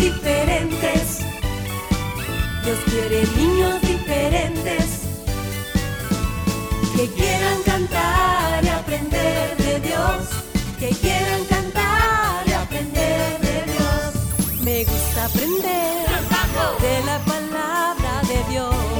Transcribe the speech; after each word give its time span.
diferentes. 0.00 1.20
Dios 2.64 2.78
quiere 2.90 3.26
niños 3.36 3.80
diferentes 3.82 4.84
que 6.96 7.06
quieran 7.08 7.62
cantar 7.64 8.64
y 8.64 8.68
aprender 8.68 9.56
de 9.56 9.80
Dios, 9.80 10.28
que 10.78 10.88
quieran 10.88 11.44
cantar 11.44 12.46
y 12.46 12.52
aprender 12.52 13.40
de 13.40 13.72
Dios. 13.72 14.62
Me 14.62 14.84
gusta 14.84 15.26
aprender 15.26 15.90
de 16.80 17.04
la 17.04 17.18
palabra 17.20 18.22
de 18.28 18.52
Dios. 18.52 18.99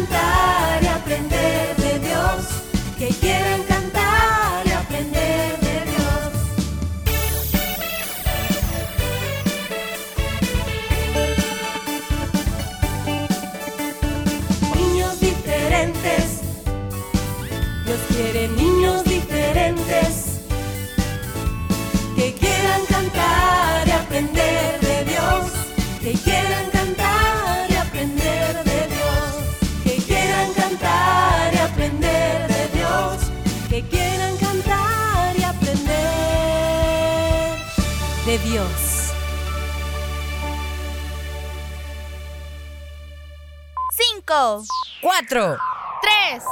4, 45.01 45.57
3, 46.03 46.43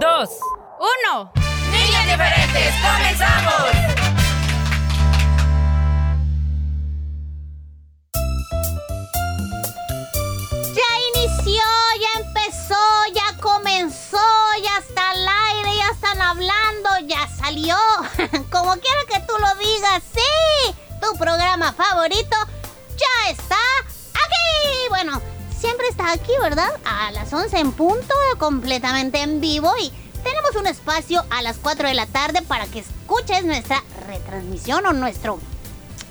2, 0.00 0.30
1. 1.12 1.32
Niñas 1.70 2.06
diferentes, 2.06 2.74
comenzamos. 2.80 3.68
Ya 10.72 10.90
inició, 11.12 11.62
ya 12.00 12.20
empezó, 12.20 12.76
ya 13.12 13.36
comenzó, 13.42 14.16
ya 14.62 14.78
está 14.78 15.10
al 15.10 15.28
aire, 15.28 15.76
ya 15.76 15.90
están 15.90 16.22
hablando, 16.22 16.88
ya 17.06 17.28
salió. 17.28 17.76
Como 18.50 18.72
quiera 18.76 19.04
que 19.06 19.20
tú 19.20 19.34
lo 19.38 19.54
digas, 19.56 20.02
sí, 20.14 20.74
tu 21.02 21.14
programa 21.18 21.74
favorito 21.74 22.36
ya 22.96 23.30
está 23.30 23.56
aquí. 24.14 24.88
Bueno, 24.88 25.20
siempre 25.58 25.88
está 25.88 26.12
aquí, 26.12 26.32
¿verdad? 26.40 26.70
A 26.98 27.12
las 27.12 27.32
11 27.32 27.56
en 27.60 27.70
punto, 27.70 28.12
completamente 28.38 29.22
en 29.22 29.40
vivo 29.40 29.70
y 29.80 29.92
tenemos 30.24 30.56
un 30.56 30.66
espacio 30.66 31.24
a 31.30 31.42
las 31.42 31.56
4 31.58 31.86
de 31.86 31.94
la 31.94 32.06
tarde 32.06 32.42
para 32.42 32.66
que 32.66 32.80
escuches 32.80 33.44
nuestra 33.44 33.84
retransmisión 34.08 34.84
o 34.84 34.92
nuestro 34.92 35.38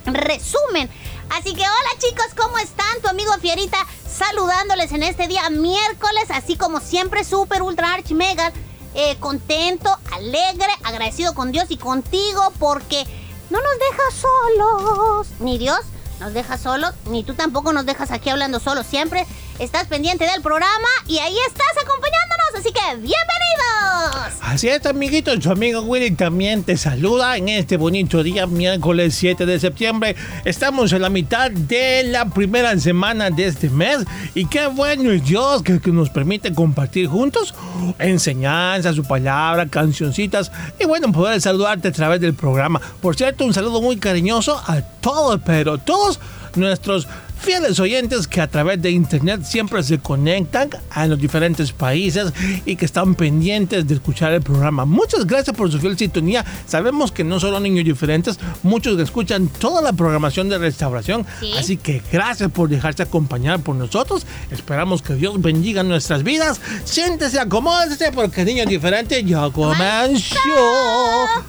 resumen. 0.06 0.88
Así 1.28 1.52
que 1.52 1.60
hola 1.60 1.90
chicos, 1.98 2.28
¿cómo 2.34 2.56
están? 2.56 3.02
Tu 3.02 3.08
amigo 3.08 3.30
Fierita 3.38 3.76
saludándoles 4.10 4.90
en 4.92 5.02
este 5.02 5.28
día 5.28 5.50
miércoles, 5.50 6.24
así 6.30 6.56
como 6.56 6.80
siempre, 6.80 7.22
super, 7.22 7.60
ultra, 7.60 7.92
arch, 7.92 8.12
mega, 8.12 8.50
eh, 8.94 9.18
contento, 9.20 9.94
alegre, 10.12 10.72
agradecido 10.84 11.34
con 11.34 11.52
Dios 11.52 11.66
y 11.68 11.76
contigo 11.76 12.50
porque 12.58 13.04
no 13.50 13.58
nos 13.60 13.78
dejas 13.78 14.14
solos. 14.14 15.26
Ni 15.40 15.58
Dios 15.58 15.80
nos 16.18 16.32
deja 16.32 16.56
solos, 16.56 16.94
ni 17.10 17.24
tú 17.24 17.34
tampoco 17.34 17.74
nos 17.74 17.84
dejas 17.84 18.10
aquí 18.10 18.30
hablando 18.30 18.58
solos. 18.58 18.86
Siempre 18.86 19.26
estás 19.58 19.86
pendiente 19.88 20.24
del 20.24 20.40
programa 20.40 20.88
y 21.06 21.18
ahí 21.18 21.34
estás 21.48 21.82
acompañándonos. 21.82 22.38
Así 22.58 22.72
que 22.72 22.80
bienvenidos. 22.96 24.42
Así 24.42 24.68
es, 24.68 24.84
amiguitos. 24.86 25.42
Su 25.42 25.50
amigo 25.50 25.82
Willy 25.82 26.12
también 26.12 26.62
te 26.62 26.76
saluda 26.76 27.36
en 27.36 27.48
este 27.48 27.76
bonito 27.76 28.22
día, 28.22 28.46
miércoles 28.46 29.14
7 29.16 29.46
de 29.46 29.58
septiembre. 29.58 30.16
Estamos 30.44 30.92
en 30.92 31.02
la 31.02 31.10
mitad 31.10 31.50
de 31.50 32.04
la 32.04 32.26
primera 32.26 32.78
semana 32.78 33.30
de 33.30 33.46
este 33.46 33.68
mes. 33.68 33.98
Y 34.34 34.46
qué 34.46 34.66
bueno 34.68 35.10
es 35.10 35.24
Dios 35.24 35.62
que, 35.62 35.80
que 35.80 35.90
nos 35.90 36.10
permite 36.10 36.54
compartir 36.54 37.08
juntos 37.08 37.54
enseñanzas, 37.98 38.94
su 38.94 39.04
palabra, 39.04 39.66
cancioncitas. 39.66 40.52
Y 40.78 40.86
bueno, 40.86 41.12
poder 41.12 41.40
saludarte 41.40 41.88
a 41.88 41.92
través 41.92 42.20
del 42.20 42.34
programa. 42.34 42.80
Por 43.00 43.16
cierto, 43.16 43.44
un 43.44 43.52
saludo 43.52 43.82
muy 43.82 43.96
cariñoso 43.96 44.60
a 44.66 44.80
todos, 45.00 45.40
pero 45.44 45.78
todos 45.78 46.20
nuestros 46.54 47.06
fieles 47.40 47.78
oyentes 47.80 48.26
que 48.26 48.40
a 48.40 48.46
través 48.46 48.80
de 48.82 48.90
internet 48.90 49.42
siempre 49.44 49.82
se 49.82 49.98
conectan 49.98 50.70
a 50.90 51.06
los 51.06 51.18
diferentes 51.18 51.72
países 51.72 52.32
y 52.64 52.76
que 52.76 52.84
están 52.84 53.14
pendientes 53.14 53.86
de 53.86 53.94
escuchar 53.94 54.32
el 54.32 54.42
programa. 54.42 54.84
Muchas 54.84 55.26
gracias 55.26 55.56
por 55.56 55.70
su 55.70 55.78
fiel 55.78 55.96
sintonía. 55.96 56.44
Sabemos 56.66 57.12
que 57.12 57.24
no 57.24 57.40
solo 57.40 57.60
niños 57.60 57.84
diferentes, 57.84 58.38
muchos 58.62 58.96
que 58.96 59.02
escuchan 59.02 59.48
toda 59.48 59.82
la 59.82 59.92
programación 59.92 60.48
de 60.48 60.58
restauración. 60.58 61.26
Sí. 61.40 61.52
Así 61.56 61.76
que 61.76 62.02
gracias 62.12 62.50
por 62.50 62.68
dejarse 62.68 63.02
acompañar 63.02 63.60
por 63.60 63.76
nosotros. 63.76 64.26
Esperamos 64.50 65.02
que 65.02 65.14
Dios 65.14 65.40
bendiga 65.40 65.82
nuestras 65.82 66.22
vidas. 66.22 66.60
Siéntese, 66.84 67.40
acomódese 67.40 68.12
porque 68.12 68.44
niños 68.44 68.66
diferentes 68.66 69.24
ya 69.24 69.50
comenzó. 69.50 70.36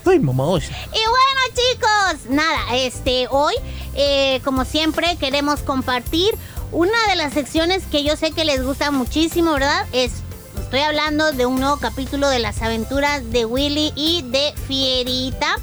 Ay, 0.06 0.20
mamá. 0.20 0.50
Y 0.58 1.04
bueno, 1.06 1.42
chicos, 1.54 2.32
nada, 2.32 2.76
este, 2.76 3.28
hoy, 3.30 3.54
eh, 4.02 4.40
como 4.46 4.64
siempre, 4.64 5.18
queremos 5.18 5.60
compartir 5.60 6.34
una 6.72 6.98
de 7.10 7.18
las 7.18 7.34
secciones 7.34 7.84
que 7.92 8.02
yo 8.02 8.16
sé 8.16 8.32
que 8.32 8.46
les 8.46 8.64
gusta 8.64 8.92
muchísimo, 8.92 9.52
¿verdad? 9.52 9.86
Es, 9.92 10.14
estoy 10.58 10.80
hablando 10.80 11.34
de 11.34 11.46
un 11.46 11.60
nuevo 11.60 11.78
capítulo 11.78 12.30
de 12.30 12.40
las 12.40 12.62
aventuras 12.62 13.30
de 13.30 13.44
Willy 13.44 13.92
y 13.98 14.22
de 14.22 14.54
Fierita. 14.68 15.58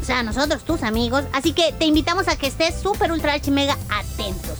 O 0.00 0.04
sea, 0.04 0.22
nosotros, 0.22 0.64
tus 0.64 0.82
amigos. 0.82 1.24
Así 1.34 1.52
que 1.52 1.72
te 1.72 1.84
invitamos 1.84 2.26
a 2.28 2.36
que 2.36 2.46
estés 2.46 2.80
súper, 2.80 3.12
ultra, 3.12 3.34
mega 3.50 3.76
atentos. 3.90 4.56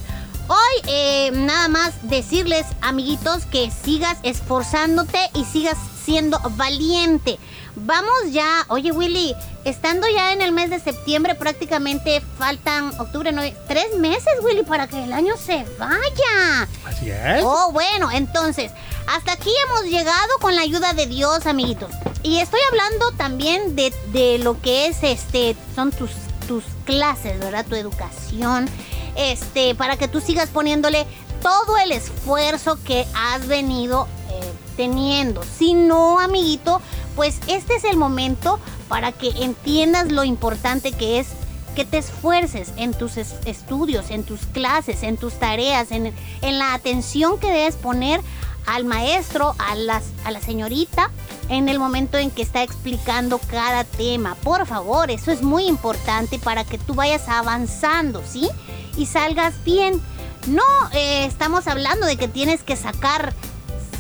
Hoy, 0.49 0.83
eh, 0.87 1.31
nada 1.33 1.69
más 1.69 1.95
decirles, 2.03 2.67
amiguitos, 2.83 3.47
que 3.47 3.71
sigas 3.71 4.19
esforzándote 4.23 5.19
y 5.33 5.47
sigas 5.47 5.79
siendo 6.05 6.39
valiente. 6.57 7.39
Vamos 7.79 8.33
ya, 8.33 8.65
oye 8.69 8.91
Willy, 8.91 9.35
estando 9.65 10.07
ya 10.09 10.33
en 10.33 10.41
el 10.41 10.51
mes 10.51 10.71
de 10.71 10.81
septiembre, 10.81 11.35
prácticamente 11.35 12.23
faltan 12.39 12.99
octubre, 12.99 13.33
nueve, 13.33 13.55
tres 13.69 13.95
meses, 13.99 14.33
Willy, 14.43 14.63
para 14.63 14.87
que 14.87 15.05
el 15.05 15.13
año 15.13 15.37
se 15.37 15.67
vaya. 15.79 16.67
Así 16.87 17.11
es. 17.11 17.43
Oh, 17.45 17.73
bueno, 17.73 18.11
entonces, 18.11 18.73
hasta 19.07 19.33
aquí 19.33 19.51
hemos 19.67 19.85
llegado 19.85 20.39
con 20.41 20.57
la 20.57 20.63
ayuda 20.63 20.95
de 20.95 21.07
Dios, 21.07 21.47
amiguitos. 21.47 21.91
Y 22.23 22.39
estoy 22.39 22.61
hablando 22.71 23.13
también 23.13 23.77
de, 23.77 23.93
de 24.13 24.39
lo 24.39 24.61
que 24.61 24.87
es, 24.87 25.03
este, 25.03 25.55
son 25.75 25.93
tus, 25.93 26.11
tus 26.49 26.65
clases, 26.87 27.39
¿verdad? 27.39 27.67
Tu 27.67 27.75
educación, 27.75 28.71
este, 29.17 29.75
para 29.75 29.99
que 29.99 30.09
tú 30.09 30.23
sigas 30.23 30.49
poniéndole 30.49 31.07
todo 31.43 31.77
el 31.77 31.93
esfuerzo 31.93 32.83
que 32.83 33.07
has 33.15 33.47
venido 33.47 34.09
eh, 34.31 34.53
teniendo. 34.77 35.43
Si 35.59 35.75
no, 35.75 36.21
amiguito, 36.21 36.81
pues 37.15 37.39
este 37.47 37.77
es 37.77 37.85
el 37.85 37.97
momento 37.97 38.61
para 38.89 39.13
que 39.13 39.29
entiendas 39.43 40.13
lo 40.13 40.23
importante 40.25 40.93
que 40.93 41.19
es 41.19 41.29
que 41.75 41.85
te 41.85 41.99
esfuerces 41.99 42.73
en 42.77 42.95
tus 42.95 43.17
es- 43.17 43.35
estudios, 43.45 44.11
en 44.11 44.25
tus 44.25 44.41
clases, 44.47 45.03
en 45.03 45.17
tus 45.17 45.35
tareas, 45.35 45.91
en, 45.91 46.15
en 46.41 46.59
la 46.59 46.73
atención 46.75 47.39
que 47.39 47.51
debes 47.51 47.77
poner 47.77 48.21
al 48.67 48.85
maestro, 48.85 49.55
a, 49.59 49.75
las, 49.77 50.05
a 50.25 50.31
la 50.31 50.41
señorita, 50.41 51.11
en 51.49 51.69
el 51.69 51.79
momento 51.79 52.17
en 52.19 52.31
que 52.31 52.43
está 52.43 52.63
explicando 52.63 53.39
cada 53.39 53.85
tema. 53.85 54.35
Por 54.43 54.67
favor, 54.67 55.11
eso 55.11 55.31
es 55.31 55.43
muy 55.43 55.67
importante 55.67 56.39
para 56.39 56.65
que 56.65 56.77
tú 56.79 56.95
vayas 56.95 57.29
avanzando, 57.29 58.23
¿sí? 58.27 58.49
Y 58.97 59.07
salgas 59.07 59.63
bien. 59.63 60.01
No 60.49 60.63
eh, 60.93 61.27
estamos 61.27 61.67
hablando 61.69 62.07
de 62.07 62.17
que 62.17 62.27
tienes 62.27 62.63
que 62.63 62.75
sacar 62.77 63.35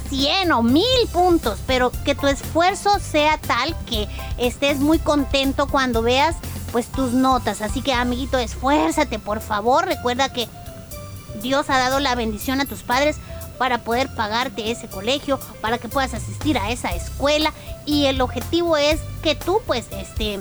100 0.08 0.52
o 0.52 0.62
1000 0.62 0.84
puntos, 1.12 1.58
pero 1.66 1.90
que 2.04 2.14
tu 2.14 2.26
esfuerzo 2.26 2.98
sea 2.98 3.38
tal 3.38 3.76
que 3.86 4.08
estés 4.38 4.78
muy 4.78 4.98
contento 4.98 5.66
cuando 5.66 6.02
veas 6.02 6.36
pues 6.72 6.86
tus 6.88 7.12
notas. 7.12 7.62
Así 7.62 7.82
que 7.82 7.92
amiguito, 7.92 8.38
esfuérzate, 8.38 9.18
por 9.18 9.40
favor. 9.40 9.86
Recuerda 9.86 10.32
que 10.32 10.48
Dios 11.42 11.70
ha 11.70 11.78
dado 11.78 12.00
la 12.00 12.14
bendición 12.14 12.60
a 12.60 12.66
tus 12.66 12.82
padres 12.82 13.16
para 13.58 13.78
poder 13.78 14.14
pagarte 14.14 14.70
ese 14.70 14.88
colegio, 14.88 15.40
para 15.60 15.78
que 15.78 15.88
puedas 15.88 16.14
asistir 16.14 16.58
a 16.58 16.70
esa 16.70 16.90
escuela 16.90 17.52
y 17.86 18.06
el 18.06 18.20
objetivo 18.20 18.76
es 18.76 19.00
que 19.22 19.34
tú 19.34 19.60
pues 19.66 19.86
este 19.90 20.38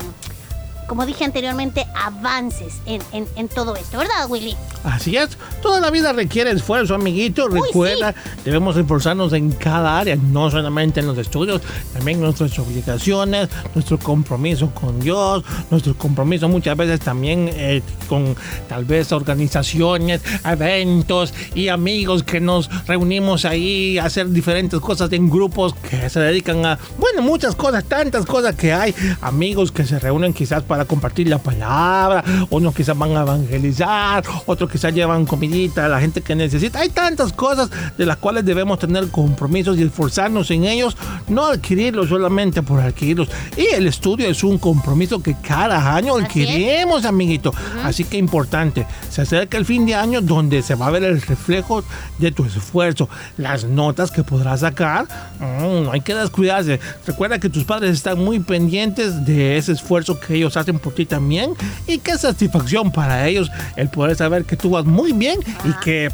como 0.88 1.06
dije 1.06 1.26
anteriormente, 1.26 1.86
avances 1.96 2.76
en, 2.86 3.02
en, 3.12 3.48
todo 3.48 3.76
esto, 3.76 3.98
¿verdad, 3.98 4.30
Willy? 4.30 4.56
Así 4.84 5.18
es, 5.18 5.38
toda 5.62 5.80
la 5.80 5.90
vida 5.90 6.14
requiere 6.14 6.52
esfuerzo, 6.52 6.96
amiguito. 6.96 7.48
Recuerda, 7.48 8.14
debemos 8.44 8.78
esforzarnos 8.78 9.34
en 9.34 9.52
cada 9.52 10.00
área, 10.00 10.16
no 10.16 10.52
solamente 10.52 11.00
en 11.00 11.08
los 11.08 11.18
estudios, 11.18 11.62
también 11.94 12.22
nuestras 12.22 12.58
obligaciones, 12.60 13.50
nuestro 13.74 13.98
compromiso 13.98 14.70
con 14.72 15.00
Dios, 15.00 15.44
nuestro 15.72 15.98
compromiso 15.98 16.48
muchas 16.50 16.78
veces 16.78 17.00
también 17.00 17.50
eh, 17.52 17.82
con 18.08 18.36
tal 18.68 18.86
vez 18.86 19.12
organizaciones, 19.12 20.22
eventos 20.44 21.34
y 21.56 21.70
amigos 21.70 22.24
que 22.24 22.40
nos 22.40 22.70
reunimos 22.86 23.46
ahí 23.46 23.98
a 23.98 24.06
hacer 24.06 24.30
diferentes 24.30 24.80
cosas 24.80 25.12
en 25.14 25.30
grupos 25.30 25.74
que 25.74 26.10
se 26.10 26.20
dedican 26.20 26.66
a, 26.66 26.78
bueno, 27.00 27.22
muchas 27.22 27.56
cosas, 27.56 27.84
tantas 27.86 28.26
cosas 28.26 28.56
que 28.56 28.74
hay, 28.74 28.94
amigos 29.22 29.72
que 29.72 29.84
se 29.86 30.00
reúnen 30.00 30.34
quizás 30.34 30.64
para 30.64 30.75
para 30.76 30.84
compartir 30.84 31.30
la 31.30 31.38
palabra, 31.38 32.22
unos 32.50 32.76
quizás 32.76 32.98
van 32.98 33.16
a 33.16 33.22
evangelizar, 33.22 34.22
otros 34.46 34.70
quizás 34.70 34.94
llevan 34.94 35.26
comidita 35.26 35.86
a 35.86 35.88
la 35.88 36.02
gente 36.02 36.20
que 36.20 36.36
necesita. 36.36 36.80
Hay 36.80 36.90
tantas 36.90 37.32
cosas 37.32 37.70
de 37.98 38.06
las 38.06 38.18
cuales 38.18 38.44
debemos 38.44 38.78
tener 38.78 39.08
compromisos 39.08 39.78
y 39.78 39.84
esforzarnos 39.84 40.52
en 40.52 40.66
ellos, 40.66 40.98
no 41.30 41.46
adquirirlos 41.46 42.10
solamente 42.10 42.62
por 42.62 42.82
adquirirlos. 42.82 43.30
Y 43.56 43.74
el 43.74 43.88
estudio 43.88 44.28
es 44.28 44.44
un 44.44 44.58
compromiso 44.58 45.24
que 45.24 45.38
cada 45.42 45.96
año 45.96 46.18
adquirimos, 46.18 47.06
amiguito. 47.06 47.54
Así 47.82 48.04
que 48.04 48.18
importante, 48.18 48.86
se 49.10 49.22
acerca 49.22 49.58
el 49.58 49.64
fin 49.64 49.86
de 49.86 49.96
año 49.96 50.20
donde 50.20 50.62
se 50.62 50.76
va 50.76 50.88
a 50.88 50.92
ver 50.92 51.06
el 51.06 51.22
reflejo 51.22 51.86
de 52.18 52.34
tu 52.34 52.44
esfuerzo, 52.44 53.08
las 53.38 53.64
notas 53.64 54.12
que 54.12 54.26
podrás 54.26 54.60
sacar. 54.60 55.08
Mm, 55.40 55.86
no 55.86 55.92
hay 55.94 56.02
que 56.02 56.14
descuidarse. 56.14 56.82
Recuerda 57.08 57.40
que 57.40 57.48
tus 57.48 57.64
padres 57.64 57.92
están 57.92 58.20
muy 58.20 58.42
pendientes 58.42 59.26
de 59.26 59.56
ese 59.56 59.72
esfuerzo 59.72 60.20
que 60.20 60.36
ellos 60.36 60.58
hacen 60.58 60.65
por 60.74 60.94
ti 60.94 61.06
también. 61.06 61.54
Y 61.88 62.00
qué 62.00 62.18
satisfacción 62.18 62.92
para 62.92 63.28
ellos 63.28 63.50
el 63.76 63.90
poder 63.90 64.16
saber 64.16 64.46
que 64.46 64.58
tú 64.58 64.72
vas 64.72 64.86
muy 64.86 65.14
bien 65.14 65.40
y 65.64 65.74
que 65.84 66.10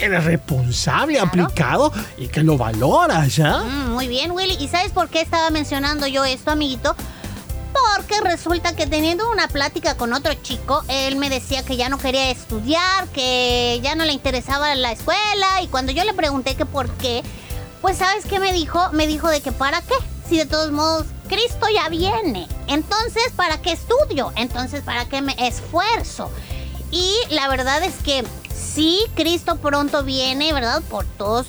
eres 0.00 0.24
responsable, 0.24 1.20
aplicado 1.20 1.92
y 2.16 2.28
que 2.28 2.42
lo 2.42 2.56
valoras, 2.56 3.36
¿ya? 3.36 3.58
Mm, 3.58 3.92
muy 3.92 4.08
bien, 4.08 4.32
Willy. 4.32 4.56
¿Y 4.58 4.68
sabes 4.68 4.92
por 4.92 5.08
qué 5.08 5.20
estaba 5.20 5.50
mencionando 5.50 6.06
yo 6.06 6.24
esto, 6.24 6.50
amiguito? 6.50 6.96
Porque 7.72 8.20
resulta 8.20 8.74
que 8.74 8.86
teniendo 8.86 9.30
una 9.30 9.48
plática 9.48 9.96
con 9.96 10.12
otro 10.12 10.32
chico, 10.34 10.82
él 10.88 11.16
me 11.16 11.28
decía 11.28 11.64
que 11.64 11.76
ya 11.76 11.88
no 11.88 11.98
quería 11.98 12.30
estudiar, 12.30 13.08
que 13.08 13.80
ya 13.82 13.94
no 13.94 14.04
le 14.04 14.12
interesaba 14.12 14.74
la 14.74 14.92
escuela 14.92 15.62
y 15.62 15.68
cuando 15.68 15.92
yo 15.92 16.04
le 16.04 16.14
pregunté 16.14 16.54
que 16.54 16.66
por 16.66 16.88
qué, 16.92 17.22
pues 17.80 17.98
sabes 17.98 18.24
qué 18.24 18.38
me 18.38 18.52
dijo? 18.52 18.90
Me 18.92 19.06
dijo 19.06 19.28
de 19.28 19.40
que 19.40 19.52
para 19.52 19.80
qué, 19.82 19.94
si 20.28 20.38
de 20.38 20.46
todos 20.46 20.70
modos 20.70 21.06
Cristo 21.28 21.66
ya 21.74 21.88
viene. 21.88 22.46
Entonces, 22.68 23.32
¿para 23.36 23.60
qué 23.60 23.72
estudio? 23.72 24.32
Entonces, 24.36 24.82
¿para 24.82 25.06
qué 25.06 25.22
me 25.22 25.34
esfuerzo? 25.38 26.30
Y 26.90 27.12
la 27.30 27.48
verdad 27.48 27.82
es 27.82 27.94
que 27.96 28.24
sí, 28.54 29.00
Cristo 29.14 29.56
pronto 29.56 30.04
viene, 30.04 30.52
¿verdad? 30.52 30.82
Por 30.88 31.04
todos 31.04 31.46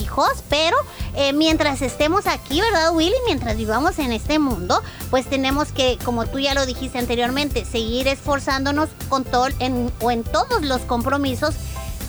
hijos, 0.00 0.44
pero 0.48 0.76
eh, 1.14 1.32
mientras 1.32 1.82
estemos 1.82 2.26
aquí, 2.26 2.60
¿verdad, 2.60 2.94
Willy? 2.94 3.14
Mientras 3.26 3.56
vivamos 3.56 3.98
en 3.98 4.12
este 4.12 4.38
mundo, 4.38 4.82
pues 5.10 5.28
tenemos 5.28 5.72
que, 5.72 5.98
como 6.04 6.26
tú 6.26 6.38
ya 6.38 6.54
lo 6.54 6.66
dijiste 6.66 6.98
anteriormente, 6.98 7.64
seguir 7.64 8.08
esforzándonos 8.08 8.88
con 9.08 9.24
todo 9.24 9.48
en, 9.58 9.92
o 10.00 10.10
en 10.10 10.24
todos 10.24 10.62
los 10.62 10.80
compromisos 10.82 11.54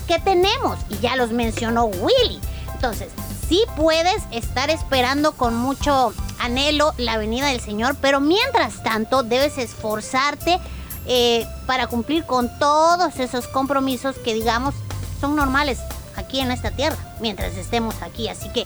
que 0.06 0.18
tenemos. 0.18 0.78
Y 0.88 0.98
ya 0.98 1.16
los 1.16 1.30
mencionó 1.30 1.84
Willy. 1.86 2.40
Entonces, 2.74 3.08
sí 3.48 3.62
puedes 3.76 4.22
estar 4.32 4.70
esperando 4.70 5.32
con 5.32 5.54
mucho 5.54 6.12
anhelo 6.38 6.94
la 6.98 7.18
venida 7.18 7.48
del 7.48 7.60
Señor, 7.60 7.96
pero 8.00 8.20
mientras 8.20 8.82
tanto 8.82 9.22
debes 9.22 9.58
esforzarte 9.58 10.58
eh, 11.06 11.46
para 11.66 11.86
cumplir 11.86 12.24
con 12.24 12.50
todos 12.58 13.18
esos 13.18 13.46
compromisos 13.48 14.16
que 14.16 14.34
digamos 14.34 14.74
son 15.20 15.36
normales 15.36 15.78
aquí 16.16 16.40
en 16.40 16.50
esta 16.50 16.70
tierra, 16.70 16.96
mientras 17.20 17.56
estemos 17.56 17.94
aquí. 18.02 18.28
Así 18.28 18.48
que 18.50 18.64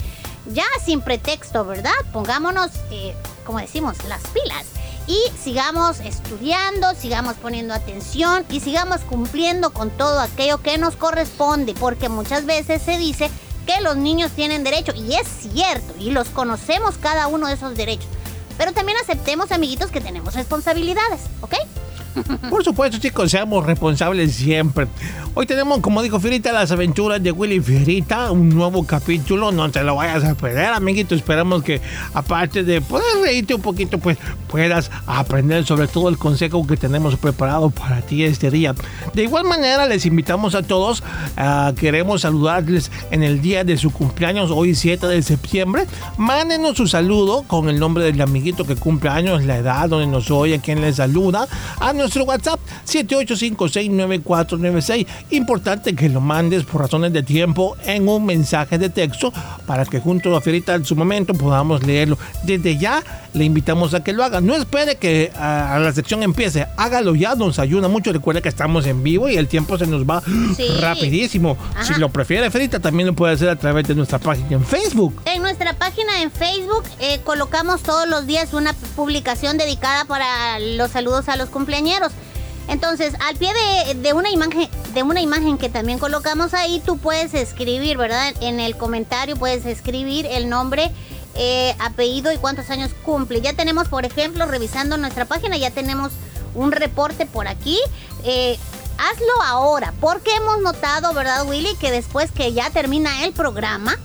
ya 0.53 0.65
sin 0.85 1.01
pretexto, 1.01 1.65
¿verdad? 1.65 1.93
Pongámonos, 2.13 2.71
eh, 2.91 3.15
como 3.45 3.59
decimos, 3.59 4.03
las 4.09 4.23
pilas 4.29 4.67
y 5.07 5.19
sigamos 5.43 6.01
estudiando, 6.01 6.95
sigamos 6.95 7.35
poniendo 7.35 7.75
atención 7.75 8.45
y 8.49 8.61
sigamos 8.61 9.01
cumpliendo 9.01 9.71
con 9.71 9.91
todo 9.91 10.21
aquello 10.21 10.63
que 10.63 10.79
nos 10.79 10.97
corresponde, 10.97 11.75
porque 11.75 12.09
muchas 12.09 12.47
veces 12.47 12.81
se 12.83 12.97
dice 12.97 13.31
los 13.81 13.97
niños 13.97 14.33
tienen 14.33 14.65
derecho, 14.65 14.93
y 14.95 15.15
es 15.15 15.29
cierto, 15.29 15.95
y 15.99 16.11
los 16.11 16.29
conocemos 16.29 16.97
cada 16.99 17.27
uno 17.29 17.47
de 17.47 17.55
esos 17.55 17.77
derechos. 17.77 18.09
Pero 18.59 18.73
también 18.73 18.99
aceptemos, 18.99 19.53
amiguitos, 19.53 19.91
que 19.91 20.01
tenemos 20.01 20.35
responsabilidades, 20.35 21.23
¿ok? 21.41 21.55
Por 22.49 22.65
supuesto, 22.65 22.99
chicos, 22.99 23.31
seamos 23.31 23.65
responsables 23.65 24.33
siempre. 24.35 24.87
Hoy 25.35 25.47
tenemos, 25.47 25.79
como 25.79 26.03
dijo 26.03 26.19
Fierita, 26.19 26.51
las 26.53 26.73
aventuras 26.73 27.23
de 27.23 27.31
Willy 27.31 27.61
Fierita, 27.61 28.33
un 28.33 28.49
nuevo 28.49 28.85
capítulo. 28.85 29.53
No 29.53 29.71
te 29.71 29.85
lo 29.85 29.95
vayas 29.95 30.25
a 30.25 30.35
perder, 30.35 30.67
amiguito. 30.67 31.15
Esperamos 31.15 31.63
que, 31.63 31.81
aparte 32.15 32.65
de 32.65 32.81
poder 32.81 33.07
reírte 33.23 33.55
un 33.55 33.63
poquito, 33.63 33.99
pues 33.99 34.19
puedas 34.49 34.91
aprender 35.07 35.65
sobre 35.65 35.87
todo 35.87 36.09
el 36.09 36.19
consejo 36.19 36.67
que 36.67 36.77
tenemos 36.77 37.17
preparado 37.17 37.71
para 37.71 38.03
ti 38.03 38.25
este 38.25 38.51
día. 38.51 38.75
De 39.15 39.23
igual 39.23 39.45
manera, 39.45 39.87
les 39.87 40.05
invitamos 40.05 40.57
a 40.57 40.63
todos. 40.63 41.03
Uh, 41.39 41.75
queremos 41.75 42.23
saludarles 42.23 42.91
en 43.13 43.23
el 43.23 43.41
día 43.41 43.63
de 43.63 43.77
su 43.77 43.93
cumpleaños, 43.93 44.51
hoy 44.51 44.75
7 44.75 45.07
de 45.07 45.23
septiembre. 45.23 45.87
Mándenos 46.17 46.77
su 46.77 46.89
saludo 46.89 47.45
con 47.47 47.69
el 47.69 47.79
nombre 47.79 48.03
del 48.03 48.21
amiguito 48.21 48.67
que 48.67 48.75
cumple 48.75 49.11
años, 49.11 49.45
la 49.45 49.59
edad 49.59 49.89
donde 49.89 50.09
nos 50.09 50.31
oye, 50.33 50.59
quien 50.59 50.81
les 50.81 50.97
saluda. 50.97 51.47
A 51.79 51.93
nuestro 52.01 52.25
WhatsApp 52.25 52.59
78569496. 52.87 55.07
Importante 55.31 55.95
que 55.95 56.09
lo 56.09 56.21
mandes 56.21 56.65
por 56.65 56.81
razones 56.81 57.13
de 57.13 57.23
tiempo 57.23 57.77
en 57.85 58.09
un 58.09 58.27
mensaje 58.27 58.79
de 58.79 58.89
texto 58.89 59.33
para 59.67 59.85
que 59.85 60.01
junto 60.01 60.35
a 60.35 60.41
Fierita 60.41 60.75
en 60.75 60.85
su 60.85 60.97
momento 60.97 61.35
podamos 61.35 61.85
leerlo. 61.85 62.19
Desde 62.43 62.77
ya 62.79 63.05
le 63.35 63.45
invitamos 63.45 63.95
a 63.95 64.03
que 64.03 64.13
lo 64.13 64.25
haga. 64.25 64.41
No 64.41 64.57
espere 64.57 64.97
que 64.97 65.31
a, 65.37 65.79
la 65.79 65.93
sección 65.93 66.23
empiece. 66.23 66.67
Hágalo 66.77 67.15
ya, 67.15 67.35
nos 67.35 67.59
ayuda 67.59 67.89
mucho. 67.89 68.13
Recuerda 68.13 68.41
que 68.41 68.49
estamos 68.49 68.87
en 68.87 69.03
vivo 69.03 69.29
y 69.29 69.37
el 69.37 69.47
tiempo 69.47 69.77
se 69.79 69.87
nos 69.87 70.09
va 70.09 70.23
rapidísimo. 70.81 71.57
Si 71.83 71.95
lo 71.95 72.09
prefiere, 72.09 72.51
Fierita, 72.51 72.81
también 72.81 73.09
lo 73.09 73.15
puede 73.15 73.35
hacer 73.35 73.51
a 73.51 73.57
través 73.57 73.87
de 73.87 73.95
nuestra 73.95 74.19
página 74.19 74.53
en 74.53 74.65
Facebook. 74.65 75.21
Nuestra 75.61 75.79
página 75.79 76.23
en 76.23 76.31
Facebook 76.31 76.85
eh, 77.01 77.21
colocamos 77.21 77.83
todos 77.83 78.09
los 78.09 78.27
días 78.27 78.55
una 78.55 78.73
publicación 78.97 79.59
dedicada 79.59 80.07
para 80.07 80.59
los 80.59 80.91
saludos 80.91 81.29
a 81.29 81.37
los 81.37 81.51
cumpleaños 81.51 82.13
entonces, 82.67 83.13
al 83.21 83.37
pie 83.37 83.53
de, 83.95 84.13
una 84.15 84.31
imagen, 84.31 84.71
de 84.95 85.03
una 85.03 85.21
imagen 85.21 85.59
que 85.59 85.69
también 85.69 85.99
colocamos 85.99 86.55
ahí, 86.55 86.81
tú 86.87 86.97
puedes 86.97 87.35
escribir, 87.35 87.99
¿verdad? 87.99 88.33
En 88.41 88.59
el 88.59 88.75
comentario 88.77 89.37
puedes 89.37 89.67
escribir 89.67 90.25
el 90.25 90.49
nombre, 90.49 90.91
eh, 91.35 91.77
apellido 91.79 92.33
y 92.33 92.39
cuántos 92.39 92.71
años 92.71 92.93
cumple. 93.05 93.43
Ya 93.43 93.53
tenemos, 93.53 93.89
por 93.89 94.07
ejemplo, 94.07 94.47
revisando 94.47 94.97
nuestra 94.97 95.27
página, 95.27 95.59
ya 95.59 95.73
tenemos 95.73 96.13
un 96.55 96.73
reporte 96.73 97.27
por 97.27 97.49
aquí. 97.49 97.79
Eh, 98.25 98.57
hazlo 98.97 99.43
ahora, 99.45 99.93
porque 100.01 100.35
hemos 100.37 100.61
notado, 100.61 101.13
¿verdad, 101.13 101.47
Willy? 101.47 101.75
Que 101.75 101.91
después 101.91 102.31
que 102.31 102.55
ya 102.55 102.71
termina 102.71 103.25
el 103.25 103.33
programa, 103.33 103.99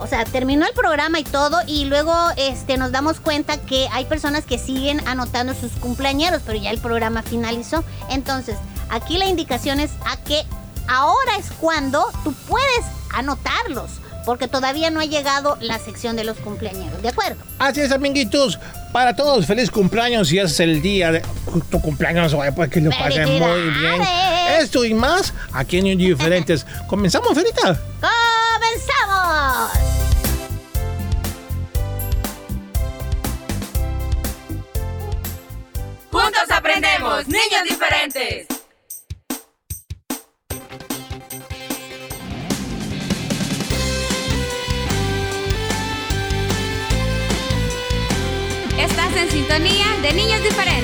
o 0.00 0.06
sea, 0.06 0.24
terminó 0.24 0.66
el 0.66 0.72
programa 0.72 1.20
y 1.20 1.24
todo 1.24 1.60
y 1.66 1.84
luego 1.84 2.14
este, 2.36 2.78
nos 2.78 2.90
damos 2.90 3.20
cuenta 3.20 3.58
que 3.58 3.86
hay 3.92 4.06
personas 4.06 4.44
que 4.44 4.58
siguen 4.58 5.06
anotando 5.06 5.54
sus 5.54 5.72
cumpleaños, 5.72 6.40
pero 6.44 6.58
ya 6.58 6.70
el 6.70 6.78
programa 6.78 7.22
finalizó. 7.22 7.84
Entonces, 8.08 8.56
aquí 8.88 9.18
la 9.18 9.26
indicación 9.26 9.78
es 9.78 9.90
a 10.06 10.16
que 10.16 10.42
ahora 10.88 11.36
es 11.38 11.50
cuando 11.60 12.10
tú 12.24 12.32
puedes 12.48 12.84
anotarlos. 13.12 13.90
Porque 14.26 14.48
todavía 14.48 14.90
no 14.90 15.00
ha 15.00 15.06
llegado 15.06 15.56
la 15.60 15.78
sección 15.78 16.14
de 16.14 16.24
los 16.24 16.36
cumpleaños, 16.36 17.00
¿de 17.00 17.08
acuerdo? 17.08 17.42
Así 17.58 17.80
es, 17.80 17.90
amiguitos. 17.90 18.58
Para 18.92 19.16
todos, 19.16 19.46
feliz 19.46 19.70
cumpleaños. 19.70 20.28
Si 20.28 20.38
es 20.38 20.60
el 20.60 20.82
día 20.82 21.10
de 21.10 21.22
tu 21.70 21.80
cumpleaños, 21.80 22.36
pues 22.54 22.70
que 22.70 22.82
lo 22.82 22.90
pasen 22.90 23.38
muy 23.38 23.70
bien. 23.78 24.02
Esto 24.58 24.84
y 24.84 24.92
más 24.92 25.32
aquí 25.52 25.78
en 25.78 25.96
Diferentes. 25.96 26.66
¿Comenzamos, 26.86 27.32
Ferita? 27.32 27.80
Estás 48.78 49.16
en 49.16 49.30
sintonía 49.30 49.84
de 50.00 50.14
Niños 50.14 50.42
Diferentes. 50.42 50.79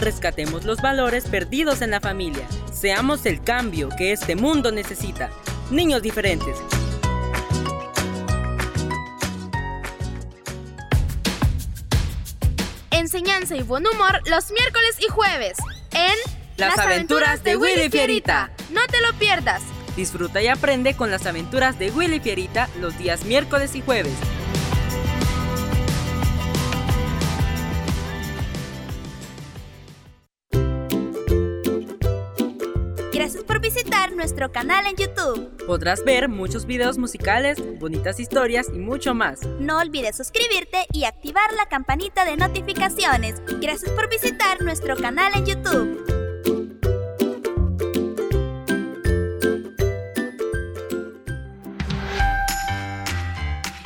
Rescatemos 0.00 0.64
los 0.64 0.80
valores 0.80 1.26
perdidos 1.26 1.82
en 1.82 1.90
la 1.90 2.00
familia. 2.00 2.46
Seamos 2.72 3.26
el 3.26 3.42
cambio 3.42 3.90
que 3.98 4.12
este 4.12 4.34
mundo 4.34 4.72
necesita. 4.72 5.28
Niños 5.70 6.00
diferentes. 6.00 6.56
Enseñanza 12.90 13.56
y 13.56 13.62
buen 13.62 13.86
humor 13.86 14.22
los 14.26 14.50
miércoles 14.50 14.96
y 15.00 15.08
jueves 15.08 15.58
en 15.92 16.14
Las 16.56 16.78
aventuras 16.78 17.44
de 17.44 17.56
Willy 17.56 17.90
Fierita. 17.90 18.50
No 18.70 18.80
te 18.86 19.02
lo 19.02 19.12
pierdas. 19.18 19.62
Disfruta 19.96 20.40
y 20.40 20.48
aprende 20.48 20.94
con 20.94 21.10
las 21.10 21.26
aventuras 21.26 21.78
de 21.78 21.90
Willy 21.90 22.20
Fierita 22.20 22.70
los 22.80 22.96
días 22.96 23.24
miércoles 23.26 23.74
y 23.74 23.82
jueves. 23.82 24.14
Nuestro 34.20 34.52
canal 34.52 34.84
en 34.84 34.96
YouTube. 34.96 35.64
Podrás 35.66 36.04
ver 36.04 36.28
muchos 36.28 36.66
videos 36.66 36.98
musicales, 36.98 37.56
bonitas 37.78 38.20
historias 38.20 38.66
y 38.68 38.78
mucho 38.78 39.14
más. 39.14 39.40
No 39.58 39.78
olvides 39.78 40.14
suscribirte 40.14 40.84
y 40.92 41.04
activar 41.04 41.50
la 41.54 41.64
campanita 41.70 42.26
de 42.26 42.36
notificaciones. 42.36 43.36
Gracias 43.62 43.90
por 43.92 44.10
visitar 44.10 44.60
nuestro 44.60 44.94
canal 44.98 45.32
en 45.34 45.46
YouTube. 45.46 46.04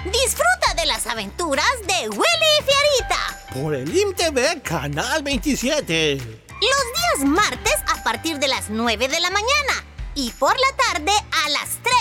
Disfruta 0.04 0.74
de 0.76 0.86
las 0.86 1.06
aventuras 1.06 1.72
de 1.86 2.08
Willy 2.08 2.50
y 2.58 2.64
Fiarita. 2.64 3.52
Por 3.54 3.72
el 3.76 3.96
IMTV 3.96 4.62
Canal 4.62 5.22
27. 5.22 6.16
Los 6.16 7.20
días 7.20 7.30
martes 7.30 7.76
a 7.86 8.02
partir 8.02 8.40
de 8.40 8.48
las 8.48 8.68
9 8.68 9.06
de 9.06 9.20
la 9.20 9.30
mañana 9.30 9.83
y 10.14 10.30
por 10.32 10.54
la 10.54 10.76
tarde 10.92 11.12
a 11.12 11.48
las 11.50 11.78
3. 11.82 11.94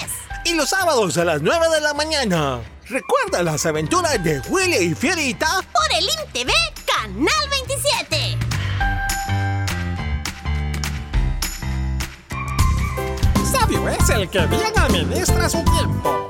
Y 0.45 0.55
los 0.55 0.69
sábados 0.69 1.17
a 1.17 1.25
las 1.25 1.41
9 1.41 1.69
de 1.69 1.81
la 1.81 1.93
mañana. 1.93 2.61
Recuerda 2.87 3.43
las 3.43 3.65
aventuras 3.65 4.21
de 4.23 4.41
Willy 4.49 4.91
y 4.91 4.95
Fierita. 4.95 5.61
Por 5.71 5.97
el 5.97 6.03
IMTV 6.05 6.51
Canal 6.85 7.49
27. 7.49 8.37
limpio 13.73 13.89
es 13.89 14.09
el 14.09 14.29
que 14.29 14.45
bien 14.47 14.77
administra 14.77 15.49
su 15.49 15.63
tiempo. 15.63 16.27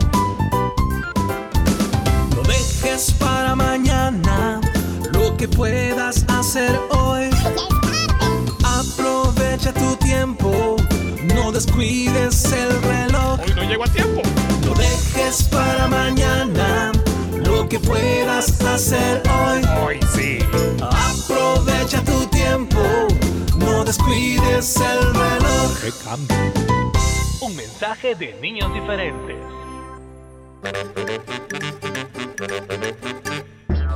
No 2.36 2.42
dejes 2.44 3.12
para 3.14 3.56
mañana 3.56 4.62
lo 5.12 5.36
que 5.38 5.48
puedas 5.48 6.26
hacer 6.28 6.80
hoy. 6.92 7.33
Descuides 11.66 12.52
el 12.52 12.82
reloj. 12.82 13.40
Hoy 13.40 13.54
no 13.56 13.64
llego 13.64 13.84
a 13.86 13.88
tiempo. 13.88 14.22
No 14.66 14.74
dejes 14.74 15.44
para 15.44 15.88
mañana 15.88 16.92
lo 17.36 17.68
que 17.70 17.80
puedas 17.80 18.62
hacer 18.62 19.22
hoy. 19.30 19.62
Hoy 19.82 20.00
sí. 20.14 20.40
Aprovecha 20.82 22.04
tu 22.04 22.26
tiempo, 22.28 22.80
no 23.58 23.86
descuides 23.86 24.76
el 24.78 25.14
reloj. 25.14 25.80
¡Qué 25.82 25.92
cambio! 26.04 26.92
Un 27.42 27.56
mensaje 27.56 28.16
de 28.16 28.34
niños 28.42 28.74
diferentes. 28.74 29.38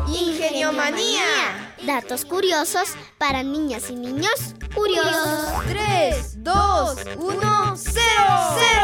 Ingenio 0.08 0.72
Manía. 0.72 1.74
Datos 1.86 2.26
curiosos 2.26 2.96
para 3.18 3.44
niñas 3.44 3.90
y 3.90 3.96
niños 3.96 4.56
curiosos. 4.74 5.50
3, 5.68 6.37
2, 6.48 6.98
1, 7.18 7.76
0. 7.76 7.76
0. 7.76 8.78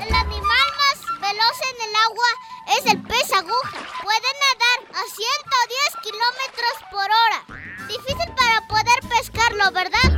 El 0.00 0.14
animal 0.14 0.66
más 0.80 0.98
veloz 1.20 1.58
en 1.68 1.76
el 1.86 1.94
agua 2.06 2.30
es 2.78 2.86
el 2.90 3.02
pez 3.02 3.32
aguja. 3.34 3.78
Puede 4.02 4.30
nadar 4.40 4.78
a 4.94 5.02
110 5.04 5.92
kilómetros 6.02 6.74
por 6.90 7.04
hora. 7.04 7.44
Difícil 7.86 8.32
para 8.34 8.66
poder 8.66 8.98
pescarlo, 9.10 9.70
¿verdad? 9.72 10.08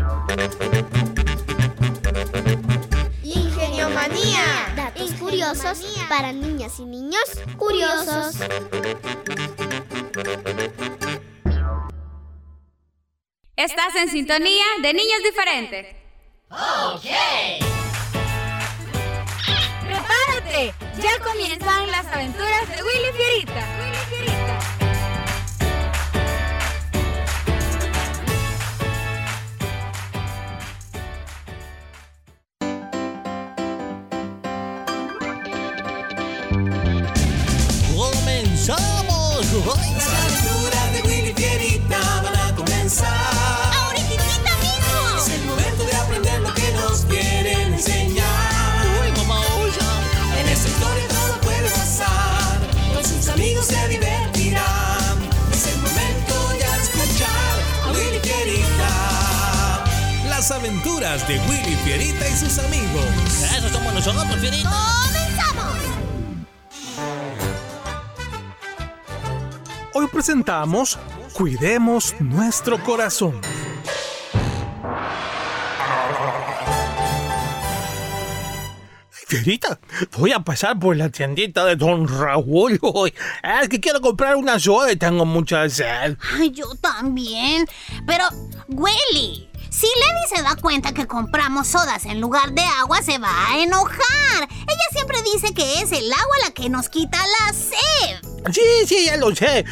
Ingenio 3.24 3.90
Manía. 3.90 4.72
Datos 4.76 5.10
curiosos 5.14 5.80
para 6.08 6.32
niñas 6.32 6.78
y 6.78 6.84
niños 6.84 7.24
curiosos. 7.56 8.36
Estás 13.56 13.96
en 13.96 14.08
sintonía 14.10 14.64
de 14.80 14.94
niños 14.94 15.24
diferentes. 15.24 15.97
¡Prepárate! 19.80 20.74
Ya 21.02 21.18
comienzan 21.22 21.90
las 21.90 22.06
aventuras 22.06 22.66
de 22.68 22.82
Willy 22.82 23.12
Fierita. 23.14 23.66
Willy 23.78 23.98
Fierita. 24.08 24.58
¡Comenzamos! 37.94 40.27
Aventuras 61.08 61.28
de 61.28 61.38
Willy 61.48 61.76
Fierita 61.84 62.28
y 62.28 62.32
sus 62.32 62.58
amigos. 62.58 63.04
Eso 63.56 63.68
somos 63.68 63.94
nosotros, 63.94 64.36
Fierita. 64.36 64.70
¡Comenzamos! 65.04 65.76
Hoy 69.94 70.06
presentamos 70.08 70.98
Cuidemos 71.32 72.14
nuestro 72.20 72.82
corazón. 72.82 73.40
Fierita, 79.10 79.78
voy 80.16 80.32
a 80.32 80.40
pasar 80.40 80.78
por 80.78 80.96
la 80.96 81.10
tiendita 81.10 81.64
de 81.66 81.76
Don 81.76 82.08
Raúl 82.08 82.78
hoy. 82.80 83.12
Es 83.60 83.68
que 83.68 83.78
quiero 83.78 84.00
comprar 84.00 84.36
una 84.36 84.58
soda 84.58 84.90
y 84.90 84.96
tengo 84.96 85.26
mucha 85.26 85.68
sed. 85.68 86.16
Ay, 86.34 86.50
yo 86.50 86.74
también. 86.76 87.66
Pero, 88.06 88.24
Willy, 88.68 89.47
si 89.70 89.86
Lenny 89.86 90.36
se 90.36 90.42
da 90.42 90.56
cuenta 90.56 90.92
que 90.92 91.06
compramos 91.06 91.68
sodas 91.68 92.04
en 92.04 92.20
lugar 92.20 92.52
de 92.52 92.62
agua, 92.80 93.02
se 93.02 93.18
va 93.18 93.50
a 93.50 93.58
enojar. 93.58 94.48
Ella 94.50 94.84
siempre 94.92 95.22
dice 95.22 95.54
que 95.54 95.80
es 95.80 95.92
el 95.92 96.12
agua 96.12 96.36
la 96.44 96.50
que 96.52 96.68
nos 96.68 96.88
quita 96.88 97.18
la 97.18 97.52
sed. 97.52 98.52
Sí, 98.52 98.62
sí, 98.86 99.06
ya 99.06 99.16
lo 99.16 99.34
sé. 99.34 99.64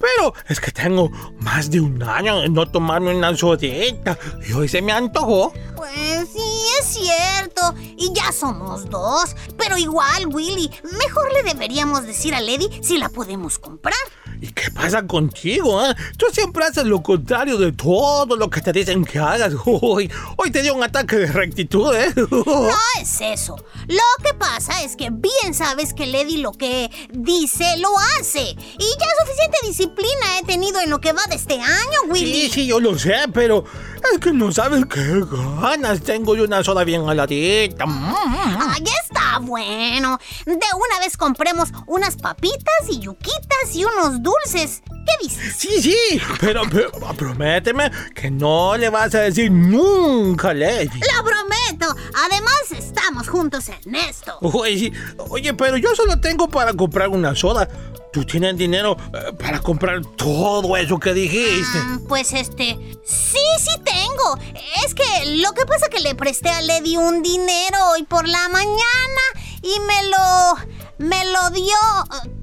Pero 0.00 0.32
es 0.48 0.60
que 0.60 0.72
tengo 0.72 1.10
más 1.40 1.70
de 1.70 1.78
un 1.80 2.02
año 2.02 2.40
de 2.40 2.48
no 2.48 2.66
tomarme 2.70 3.14
una 3.14 3.36
sodita. 3.36 4.18
Y 4.48 4.52
hoy 4.54 4.66
se 4.66 4.80
me 4.80 4.92
antojó. 4.92 5.52
Pues 5.76 6.28
sí, 6.32 6.62
es 6.80 6.86
cierto. 6.86 7.74
Y 7.98 8.10
ya 8.14 8.32
somos 8.32 8.88
dos. 8.88 9.36
Pero 9.58 9.76
igual, 9.76 10.26
Willy, 10.28 10.70
mejor 10.84 11.32
le 11.34 11.42
deberíamos 11.42 12.06
decir 12.06 12.34
a 12.34 12.40
Lady 12.40 12.80
si 12.82 12.96
la 12.96 13.10
podemos 13.10 13.58
comprar. 13.58 13.94
¿Y 14.40 14.48
qué 14.52 14.70
pasa 14.70 15.06
contigo, 15.06 15.84
eh? 15.84 15.94
Tú 16.16 16.26
siempre 16.32 16.64
haces 16.64 16.84
lo 16.84 17.02
contrario 17.02 17.58
de 17.58 17.72
todo 17.72 18.36
lo 18.36 18.48
que 18.48 18.62
te 18.62 18.72
dicen 18.72 19.04
que 19.04 19.18
hagas. 19.18 19.52
Hoy, 19.66 20.10
hoy 20.36 20.50
te 20.50 20.62
dio 20.62 20.74
un 20.74 20.82
ataque 20.82 21.16
de 21.16 21.26
rectitud, 21.26 21.94
¿eh? 21.94 22.12
No 22.30 22.70
es 23.00 23.20
eso. 23.20 23.56
Lo 23.86 24.24
que 24.24 24.34
pasa 24.34 24.82
es 24.82 24.96
que 24.96 25.10
bien 25.10 25.52
sabes 25.52 25.92
que 25.92 26.06
Lady 26.06 26.38
lo 26.38 26.52
que 26.52 26.90
dice 27.12 27.64
lo 27.78 27.90
hace. 28.18 28.40
Y 28.40 28.84
ya 28.98 29.06
suficiente 29.24 29.58
disciplina 29.66 30.38
he 30.40 30.44
tenido 30.44 30.80
en 30.80 30.90
lo 30.90 31.00
que 31.00 31.12
va 31.12 31.22
de 31.28 31.36
este 31.36 31.54
año, 31.60 32.00
Willy. 32.08 32.42
Sí, 32.42 32.50
sí, 32.50 32.66
yo 32.66 32.80
lo 32.80 32.98
sé, 32.98 33.14
pero 33.32 33.64
es 34.12 34.18
que 34.18 34.32
no 34.32 34.50
sabes 34.52 34.84
qué 34.86 35.22
ganas 35.60 36.00
tengo 36.02 36.34
de 36.34 36.42
una 36.42 36.64
soda 36.64 36.84
bien 36.84 37.08
aladita. 37.08 37.84
Ay, 37.86 38.82
está 39.30 39.38
bueno. 39.38 40.18
De 40.46 40.52
una 40.54 40.98
vez 41.00 41.16
compremos 41.16 41.70
unas 41.86 42.16
papitas 42.16 42.74
y 42.88 43.00
yuquitas 43.00 43.74
y 43.74 43.84
unos 43.84 44.22
dulces. 44.22 44.82
¿Qué 44.86 45.26
dices? 45.26 45.56
Sí, 45.56 45.80
sí, 45.80 46.20
pero, 46.40 46.62
pero 46.70 46.90
prométeme 47.16 47.90
que 48.14 48.30
no 48.30 48.76
le 48.76 48.88
vas 48.90 49.14
a 49.14 49.20
decir 49.20 49.50
nunca, 49.50 50.52
Lady. 50.52 50.88
Lo 50.88 51.24
prometo. 51.24 51.96
Además, 52.26 52.72
estamos 52.76 53.28
juntos 53.28 53.68
en 53.68 53.94
esto. 53.94 54.38
Oye, 54.42 54.92
oye, 55.30 55.54
pero 55.54 55.76
yo 55.76 55.94
solo 55.94 56.20
tengo 56.20 56.48
para 56.48 56.74
comprar 56.74 57.08
una 57.08 57.34
soda. 57.34 57.68
Tú 58.12 58.24
tienes 58.24 58.56
dinero 58.56 58.96
eh, 59.12 59.32
para 59.38 59.60
comprar 59.60 60.04
todo 60.16 60.76
eso 60.76 60.98
que 60.98 61.14
dijiste. 61.14 61.78
Ah, 61.78 61.98
pues 62.08 62.32
este, 62.32 62.76
sí, 63.04 63.38
sí 63.58 63.80
tengo. 63.84 64.38
Es 64.84 64.94
que 64.94 65.36
lo 65.36 65.52
que 65.52 65.64
pasa 65.64 65.86
es 65.86 65.90
que 65.90 66.00
le 66.00 66.14
presté 66.16 66.48
a 66.48 66.60
Lady 66.60 66.96
un 66.96 67.22
dinero 67.22 67.78
hoy 67.92 68.02
por 68.02 68.26
la 68.26 68.48
mañana 68.48 69.22
y 69.62 69.78
me 69.80 70.10
lo, 70.10 71.06
me 71.06 71.24
lo 71.26 71.50
dio. 71.50 71.76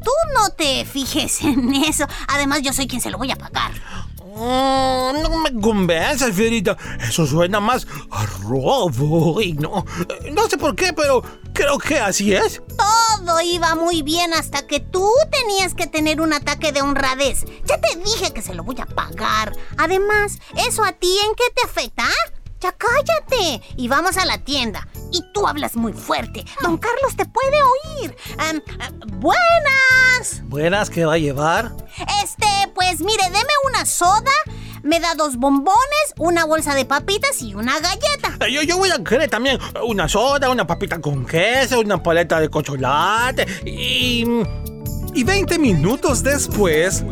Tú 0.03 0.11
no 0.35 0.49
te 0.51 0.85
fijes 0.85 1.41
en 1.41 1.73
eso. 1.75 2.05
Además, 2.29 2.61
yo 2.61 2.71
soy 2.71 2.87
quien 2.87 3.01
se 3.01 3.09
lo 3.09 3.17
voy 3.17 3.31
a 3.31 3.35
pagar. 3.35 3.73
Oh, 4.35 5.13
no 5.21 5.29
me 5.41 5.61
convences, 5.61 6.35
Fierita. 6.35 6.77
Eso 6.99 7.25
suena 7.25 7.59
más 7.59 7.87
robo. 8.41 9.41
Y 9.41 9.53
no, 9.53 9.85
no 10.31 10.49
sé 10.49 10.57
por 10.57 10.75
qué, 10.75 10.93
pero 10.93 11.23
creo 11.53 11.77
que 11.77 11.99
así 11.99 12.33
es. 12.33 12.61
Todo 12.77 13.41
iba 13.41 13.75
muy 13.75 14.01
bien 14.01 14.33
hasta 14.33 14.67
que 14.67 14.79
tú 14.79 15.09
tenías 15.31 15.73
que 15.73 15.87
tener 15.87 16.21
un 16.21 16.33
ataque 16.33 16.71
de 16.71 16.81
honradez. 16.81 17.45
Ya 17.65 17.79
te 17.79 17.95
dije 17.97 18.33
que 18.33 18.41
se 18.41 18.53
lo 18.53 18.63
voy 18.63 18.79
a 18.79 18.85
pagar. 18.85 19.55
Además, 19.77 20.39
¿eso 20.55 20.83
a 20.83 20.91
ti 20.93 21.15
en 21.27 21.35
qué 21.35 21.45
te 21.55 21.63
afecta? 21.65 22.07
Ya 22.59 22.71
cállate 22.71 23.61
y 23.75 23.87
vamos 23.87 24.17
a 24.17 24.25
la 24.25 24.39
tienda. 24.39 24.87
Y 25.11 25.23
tú 25.33 25.47
hablas 25.47 25.75
muy 25.75 25.93
fuerte. 25.93 26.43
Don 26.61 26.77
Carlos 26.77 27.15
te 27.15 27.25
puede 27.25 27.57
oír. 27.61 28.15
Ah, 28.39 28.53
buenas. 29.13 30.41
Buenas, 30.45 30.89
¿qué 30.89 31.05
va 31.05 31.13
a 31.13 31.17
llevar? 31.17 31.71
Este, 32.23 32.47
pues 32.73 33.01
mire, 33.01 33.23
deme 33.25 33.53
una 33.67 33.85
soda. 33.85 34.31
Me 34.81 34.99
da 34.99 35.13
dos 35.15 35.37
bombones, 35.37 36.13
una 36.17 36.45
bolsa 36.45 36.73
de 36.73 36.85
papitas 36.85 37.41
y 37.41 37.53
una 37.53 37.79
galleta. 37.79 38.47
Yo, 38.47 38.61
yo 38.63 38.77
voy 38.77 38.89
a 38.89 39.03
querer 39.03 39.29
también 39.29 39.59
una 39.85 40.07
soda, 40.07 40.49
una 40.49 40.65
papita 40.65 40.99
con 40.99 41.25
queso, 41.25 41.79
una 41.79 42.01
paleta 42.01 42.39
de 42.39 42.49
chocolate 42.49 43.45
y... 43.65 44.25
Y 45.13 45.23
20 45.23 45.57
minutos 45.57 46.21
después, 46.21 47.03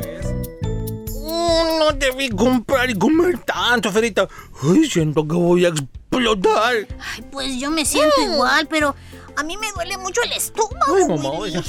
Mm, 1.63 1.79
No 1.79 1.91
debí 1.93 2.29
comprar 2.29 2.89
y 2.89 2.95
comer 2.95 3.37
tanto, 3.39 3.91
Ferita. 3.91 4.27
Ay, 4.63 4.89
siento 4.89 5.27
que 5.27 5.35
voy 5.35 5.65
a 5.65 5.69
explotar. 5.69 6.75
Ay, 6.99 7.23
pues 7.31 7.59
yo 7.59 7.69
me 7.71 7.85
siento 7.85 8.15
igual, 8.21 8.67
pero 8.67 8.95
A 9.37 9.43
mí 9.43 9.57
me 9.57 9.69
duele 9.73 9.97
mucho 9.97 10.21
el 10.23 10.31
estómago. 10.31 10.95
Ay, 10.95 11.05
mamá, 11.09 11.29
oye. 11.31 11.61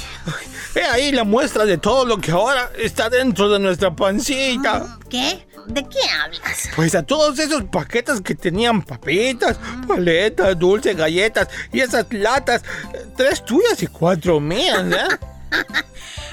He 0.77 0.83
ahí 0.85 1.11
la 1.11 1.25
muestra 1.25 1.65
de 1.65 1.77
todo 1.79 2.05
lo 2.05 2.19
que 2.19 2.31
ahora 2.31 2.71
está 2.79 3.11
dentro 3.11 3.49
de 3.49 3.59
nuestra 3.59 3.95
pancita. 3.97 4.99
¿Qué? 5.11 5.49
¿De 5.67 5.83
qué 5.83 5.99
hablas? 6.23 6.69
Pues 6.77 6.95
a 6.95 7.03
todos 7.03 7.37
esos 7.41 7.65
paquetes 7.65 8.21
que 8.21 8.37
tenían 8.37 8.83
papitas, 8.83 9.59
paletas, 9.89 10.57
dulces, 10.57 10.97
galletas 10.97 11.49
y 11.73 11.81
esas 11.81 12.07
latas, 12.13 12.63
eh, 12.95 13.05
tres 13.17 13.45
tuyas 13.45 13.83
y 13.83 13.89
cuatro 13.89 14.39
mías, 14.39 14.85
¿eh? 14.85 15.19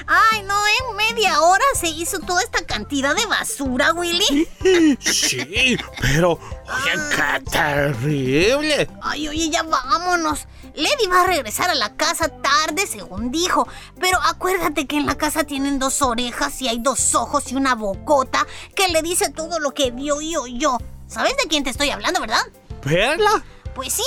Ay, 0.07 0.43
no, 0.43 0.55
en 0.67 0.95
media 0.95 1.41
hora 1.41 1.63
se 1.75 1.87
hizo 1.87 2.19
toda 2.19 2.41
esta 2.41 2.65
cantidad 2.65 3.15
de 3.15 3.25
basura, 3.25 3.93
Willy. 3.93 4.47
Sí, 4.99 5.77
pero, 6.01 6.31
oye, 6.31 6.91
qué 7.15 7.39
terrible. 7.49 8.89
Ay, 9.01 9.27
oye, 9.29 9.49
ya 9.49 9.63
vámonos. 9.63 10.45
Lady 10.75 11.07
va 11.07 11.21
a 11.21 11.27
regresar 11.27 11.69
a 11.69 11.75
la 11.75 11.95
casa 11.95 12.29
tarde, 12.29 12.87
según 12.87 13.31
dijo. 13.31 13.67
Pero 13.99 14.19
acuérdate 14.21 14.87
que 14.87 14.97
en 14.97 15.05
la 15.05 15.15
casa 15.15 15.43
tienen 15.43 15.79
dos 15.79 16.01
orejas 16.01 16.61
y 16.61 16.67
hay 16.67 16.79
dos 16.79 17.15
ojos 17.15 17.51
y 17.51 17.55
una 17.55 17.75
bocota 17.75 18.45
que 18.75 18.87
le 18.89 19.01
dice 19.01 19.29
todo 19.29 19.59
lo 19.59 19.73
que 19.73 19.91
vio 19.91 20.19
y 20.21 20.35
oyó. 20.35 20.77
¿Sabes 21.07 21.37
de 21.37 21.47
quién 21.47 21.63
te 21.63 21.69
estoy 21.69 21.91
hablando, 21.91 22.19
verdad? 22.19 22.41
¿Perla? 22.81 23.43
Pues 23.75 23.93
sí. 23.93 24.03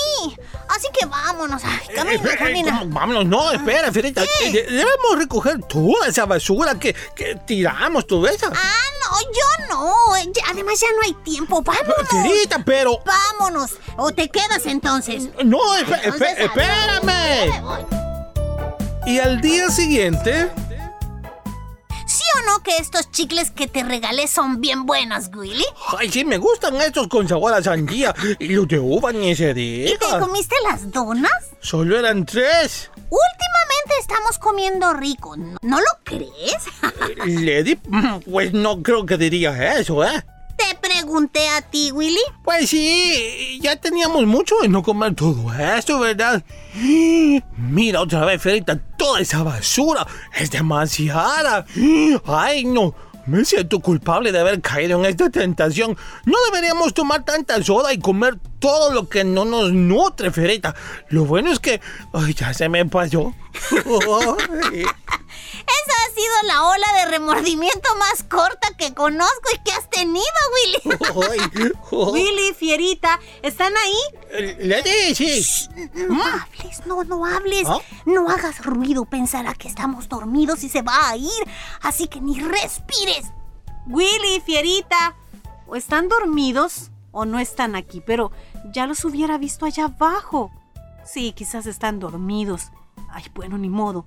Así 0.69 0.87
que 0.99 1.07
vámonos. 1.07 1.63
Ay, 1.65 1.95
camina, 1.95 2.23
Eh, 2.23 2.33
eh, 2.33 2.37
camina. 2.39 2.83
Vámonos, 2.87 3.27
no, 3.27 3.51
espera, 3.53 3.91
Fierita. 3.93 4.23
¿Qué? 4.23 4.49
Eh, 4.49 4.53
de- 4.53 4.63
Debemos 4.77 5.19
recoger 5.19 5.61
toda 5.65 6.07
esa 6.09 6.25
basura 6.27 6.79
que, 6.79 6.95
que 7.15 7.35
tiramos, 7.47 8.07
toda 8.07 8.31
esa. 8.31 8.47
Ah, 8.49 8.83
no, 9.03 9.21
yo 9.23 9.67
no. 9.69 9.93
Además 10.51 10.81
ya 10.81 10.89
no 10.97 11.03
hay 11.05 11.15
tiempo. 11.25 11.63
Vámonos. 11.63 12.09
Fierita, 12.11 12.63
pero... 12.65 13.03
Vámonos. 13.05 13.73
O 13.97 14.13
te 14.13 14.29
quedas 14.29 14.65
entonces. 14.67 15.29
No, 15.45 15.59
Entonces, 15.77 16.39
espérame. 16.39 17.53
Y 19.07 19.19
al 19.21 19.41
día 19.41 19.71
siguiente, 19.71 20.51
¿Sí 22.17 22.23
o 22.39 22.47
no 22.51 22.63
que 22.63 22.79
estos 22.79 23.11
chicles 23.11 23.51
que 23.51 23.67
te 23.67 23.83
regalé 23.83 24.27
son 24.27 24.63
bien 24.63 24.87
buenos, 24.87 25.29
Willy? 25.35 25.67
Ay, 25.99 26.11
sí, 26.11 26.25
me 26.25 26.39
gustan 26.39 26.77
estos 26.81 27.09
con 27.09 27.29
sabor 27.29 27.53
a 27.53 27.63
sandía. 27.63 28.15
Y 28.39 28.49
los 28.55 28.67
de 28.69 28.79
uva 28.79 29.13
ni 29.13 29.37
se 29.37 29.51
¿Y 29.51 29.55
te 29.55 30.07
diga. 30.07 30.19
comiste 30.21 30.55
las 30.71 30.91
donas? 30.91 31.31
Solo 31.61 31.99
eran 31.99 32.25
tres. 32.25 32.91
Últimamente 32.95 33.95
estamos 34.01 34.39
comiendo 34.39 34.95
rico, 34.95 35.37
¿no, 35.37 35.59
¿no 35.61 35.79
lo 35.79 35.87
crees? 36.05 36.31
Lady, 37.27 37.77
pues 38.31 38.55
no 38.55 38.83
creo 38.83 39.05
que 39.05 39.19
diría 39.19 39.75
eso, 39.79 40.03
¿eh? 40.03 40.25
Pregunté 40.99 41.47
a 41.51 41.61
ti, 41.61 41.91
Willy. 41.93 42.23
Pues 42.43 42.71
sí, 42.71 43.59
ya 43.61 43.77
teníamos 43.77 44.25
mucho 44.25 44.55
de 44.63 44.69
no 44.69 44.83
comer 44.83 45.15
todo 45.15 45.53
esto, 45.53 46.01
¿verdad? 46.01 46.43
Mira 47.59 48.01
otra 48.01 48.25
vez, 48.25 48.41
Ferita, 48.41 48.79
toda 48.97 49.21
esa 49.21 49.43
basura 49.43 50.07
es 50.35 50.51
demasiada. 50.51 51.67
Ay, 52.25 52.65
no, 52.65 52.95
me 53.27 53.45
siento 53.45 53.81
culpable 53.81 54.33
de 54.33 54.39
haber 54.39 54.63
caído 54.63 54.99
en 54.99 55.05
esta 55.05 55.29
tentación. 55.29 55.99
No 56.25 56.39
deberíamos 56.51 56.95
tomar 56.95 57.27
tanta 57.27 57.63
soda 57.63 57.93
y 57.93 57.99
comer 57.99 58.39
todo 58.59 58.91
lo 58.91 59.07
que 59.07 59.23
no 59.23 59.45
nos 59.45 59.73
nutre, 59.73 60.31
Ferita. 60.31 60.75
Lo 61.11 61.27
bueno 61.27 61.53
es 61.53 61.59
que 61.59 61.79
ay, 62.15 62.33
ya 62.33 62.55
se 62.55 62.71
me 62.71 62.87
pasó. 62.87 63.35
Ay. 64.73 64.87
Sido 66.27 66.49
la 66.49 66.67
ola 66.67 66.87
de 66.97 67.11
remordimiento 67.11 67.89
más 67.99 68.25
corta 68.25 68.69
que 68.77 68.93
conozco 68.95 69.49
y 69.55 69.59
que 69.59 69.71
has 69.71 69.89
tenido, 69.89 70.25
Willy. 70.55 70.99
Ay, 71.31 71.73
oh. 71.93 72.11
Willy, 72.11 72.53
Fierita, 72.53 73.21
¿están 73.43 73.73
ahí? 73.77 74.57
Lady, 74.59 75.15
sí. 75.15 75.69
No 75.95 76.21
hables, 76.25 76.87
no, 76.87 77.05
no 77.05 77.25
hables. 77.25 77.69
¿Ah? 77.69 77.79
No 78.07 78.29
hagas 78.29 78.65
ruido, 78.65 79.05
pensará 79.05 79.55
que 79.55 79.69
estamos 79.69 80.09
dormidos 80.09 80.65
y 80.65 80.69
se 80.69 80.83
va 80.83 81.11
a 81.11 81.17
ir. 81.17 81.31
Así 81.81 82.09
que 82.09 82.21
ni 82.21 82.41
respires. 82.41 83.27
Willy, 83.87 84.41
Fierita, 84.45 85.15
o 85.69 85.77
están 85.77 86.09
dormidos 86.09 86.91
o 87.13 87.25
no 87.25 87.39
están 87.39 87.77
aquí, 87.77 88.03
pero 88.05 88.33
ya 88.73 88.89
los 88.89 89.05
hubiera 89.05 89.39
visto 89.39 89.65
allá 89.65 89.85
abajo. 89.85 90.51
Sí, 91.05 91.33
quizás 91.33 91.67
están 91.67 92.01
dormidos. 92.01 92.73
Ay, 93.11 93.25
bueno, 93.33 93.59
ni 93.59 93.69
modo. 93.69 94.07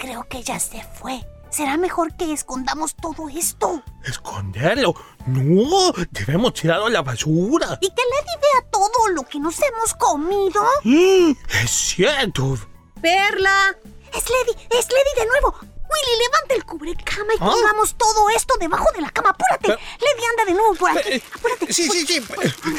Creo 0.00 0.26
que 0.28 0.42
ya 0.42 0.58
se 0.58 0.82
fue. 0.98 1.20
Será 1.50 1.76
mejor 1.76 2.16
que 2.16 2.32
escondamos 2.32 2.94
todo 2.94 3.28
esto. 3.28 3.82
¿Esconderlo? 4.04 4.94
No, 5.26 5.92
debemos 6.10 6.54
tirarlo 6.54 6.86
a 6.86 6.90
la 6.90 7.02
basura. 7.02 7.76
Y 7.82 7.88
que 7.88 8.02
Lady 8.02 8.36
vea 8.40 8.70
todo 8.70 9.08
lo 9.14 9.24
que 9.24 9.38
nos 9.40 9.56
hemos 9.60 9.92
comido. 9.94 10.62
Mm, 10.84 11.32
Es 11.64 11.70
cierto. 11.70 12.56
Perla, 13.02 13.76
Es 14.14 14.24
Lady, 14.30 14.58
es 14.70 14.86
Lady 14.88 15.20
de 15.20 15.26
nuevo. 15.26 15.54
Willy, 15.60 16.18
levanta 16.22 16.54
el 16.54 16.64
cubrecama 16.64 17.32
y 17.34 17.36
¿Ah? 17.40 17.46
pongamos 17.50 17.94
todo 17.98 18.30
esto 18.30 18.54
debajo 18.60 18.86
de 18.94 19.00
la 19.02 19.10
cama. 19.10 19.30
Apúrate. 19.30 19.58
Pero- 19.68 19.74
Lady 19.78 20.26
anda 20.30 20.44
de 20.46 20.52
nuevo 20.54 20.74
por 20.76 20.90
aquí. 20.90 21.08
Eh, 21.10 21.22
Apúrate. 21.34 21.72
Sí, 21.72 21.88
sí, 21.90 22.06
sí. 22.06 22.24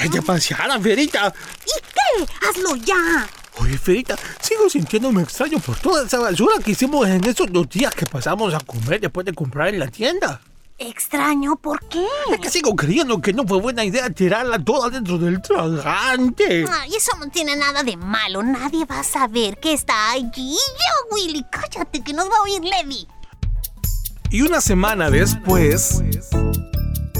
Es 0.01 0.12
demasiada, 0.12 0.79
Ferita. 0.79 1.34
¿Y 1.65 1.81
qué? 2.25 2.34
Hazlo 2.47 2.75
ya. 2.77 3.29
Oye, 3.59 3.77
Ferita, 3.77 4.15
sigo 4.39 4.69
sintiéndome 4.69 5.21
extraño 5.23 5.59
por 5.59 5.77
toda 5.77 6.05
esa 6.05 6.19
basura 6.19 6.55
que 6.63 6.71
hicimos 6.71 7.07
en 7.07 7.23
esos 7.25 7.51
dos 7.51 7.69
días 7.69 7.93
que 7.93 8.05
pasamos 8.05 8.53
a 8.53 8.59
comer 8.59 9.01
después 9.01 9.25
de 9.25 9.33
comprar 9.33 9.67
en 9.69 9.79
la 9.79 9.87
tienda. 9.87 10.41
Extraño, 10.77 11.57
¿por 11.57 11.79
qué? 11.89 12.03
Es 12.33 12.39
que 12.39 12.49
sigo 12.49 12.75
creyendo 12.75 13.21
que 13.21 13.33
no 13.33 13.45
fue 13.45 13.61
buena 13.61 13.85
idea 13.85 14.09
tirarla 14.09 14.57
toda 14.57 14.89
dentro 14.89 15.19
del 15.19 15.39
tragante. 15.41 16.65
Ay, 16.71 16.95
eso 16.95 17.11
no 17.19 17.29
tiene 17.29 17.55
nada 17.55 17.83
de 17.83 17.95
malo. 17.97 18.41
Nadie 18.41 18.85
va 18.85 19.01
a 19.01 19.03
saber 19.03 19.59
que 19.59 19.73
está 19.73 20.11
allí. 20.11 20.55
Yo, 20.55 21.15
Willy, 21.15 21.45
cállate 21.51 22.01
que 22.03 22.13
nos 22.13 22.25
va 22.25 22.37
a 22.39 22.43
oír 22.43 22.63
Lady. 22.63 23.07
y 24.31 24.41
una 24.41 24.59
semana 24.61 25.11
después, 25.11 26.01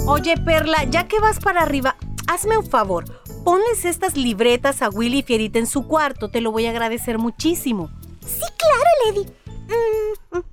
oye 0.08 0.38
Perla, 0.38 0.86
ya 0.86 1.08
que 1.08 1.20
vas 1.20 1.38
para 1.40 1.62
arriba, 1.62 1.96
hazme 2.28 2.58
un 2.58 2.68
favor. 2.68 3.21
Ponles 3.44 3.86
estas 3.86 4.16
libretas 4.16 4.82
a 4.82 4.90
Willy 4.90 5.20
y 5.20 5.24
Fierita 5.24 5.58
en 5.58 5.66
su 5.66 5.88
cuarto, 5.88 6.30
te 6.30 6.42
lo 6.42 6.52
voy 6.52 6.68
a 6.68 6.70
agradecer 6.70 7.18
muchísimo. 7.18 7.90
Sí, 8.26 8.44
claro, 8.58 8.90
Lady. 9.06 9.26
Mm, 9.68 10.38
mm, 10.38 10.44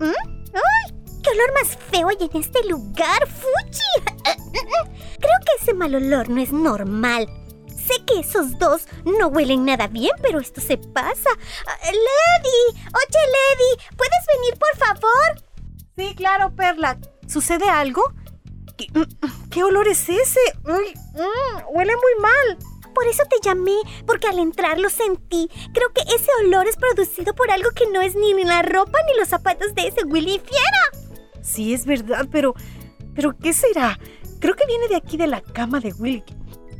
mm, 0.04 0.54
¡Ay! 0.54 0.94
¡Qué 1.22 1.30
olor 1.30 1.54
más 1.54 1.78
feo 1.90 2.08
hay 2.08 2.16
en 2.20 2.40
este 2.40 2.62
lugar, 2.68 3.26
Fuchi! 3.26 4.12
Creo 4.52 5.38
que 5.46 5.62
ese 5.62 5.72
mal 5.72 5.94
olor 5.94 6.28
no 6.28 6.42
es 6.42 6.52
normal. 6.52 7.26
Sé 7.68 8.04
que 8.06 8.20
esos 8.20 8.58
dos 8.58 8.86
no 9.04 9.28
huelen 9.28 9.64
nada 9.64 9.86
bien, 9.86 10.12
pero 10.20 10.40
esto 10.40 10.60
se 10.60 10.76
pasa. 10.76 11.30
Ah, 11.66 11.78
¡Lady! 11.84 12.80
¡Oye, 12.86 13.22
Lady! 13.32 13.96
¿Puedes 13.96 14.26
venir, 14.36 14.58
por 14.58 14.76
favor? 14.76 15.44
Sí, 15.96 16.14
claro, 16.14 16.54
Perla. 16.54 16.98
¿Sucede 17.26 17.68
algo? 17.68 18.02
¿Qué, 18.76 18.86
qué 19.54 19.62
olor 19.62 19.86
es 19.86 20.08
ese? 20.08 20.40
Uy, 20.64 20.92
mm, 21.14 21.76
huele 21.76 21.92
muy 21.94 22.20
mal. 22.20 22.58
Por 22.92 23.06
eso 23.06 23.22
te 23.30 23.36
llamé, 23.40 23.76
porque 24.04 24.26
al 24.26 24.40
entrar 24.40 24.78
lo 24.80 24.90
sentí. 24.90 25.48
Creo 25.72 25.92
que 25.92 26.02
ese 26.14 26.28
olor 26.44 26.66
es 26.66 26.76
producido 26.76 27.34
por 27.34 27.50
algo 27.52 27.70
que 27.70 27.86
no 27.86 28.02
es 28.02 28.16
ni 28.16 28.34
la 28.42 28.62
ropa 28.62 28.98
ni 29.06 29.16
los 29.16 29.28
zapatos 29.28 29.74
de 29.74 29.88
ese 29.88 30.04
Willy 30.04 30.40
Fiera. 30.40 31.14
Sí, 31.40 31.72
es 31.72 31.86
verdad, 31.86 32.26
pero. 32.30 32.54
¿Pero 33.14 33.36
qué 33.38 33.52
será? 33.52 33.96
Creo 34.40 34.56
que 34.56 34.66
viene 34.66 34.88
de 34.88 34.96
aquí 34.96 35.16
de 35.16 35.28
la 35.28 35.40
cama 35.40 35.78
de 35.78 35.92
Willy. 35.92 36.24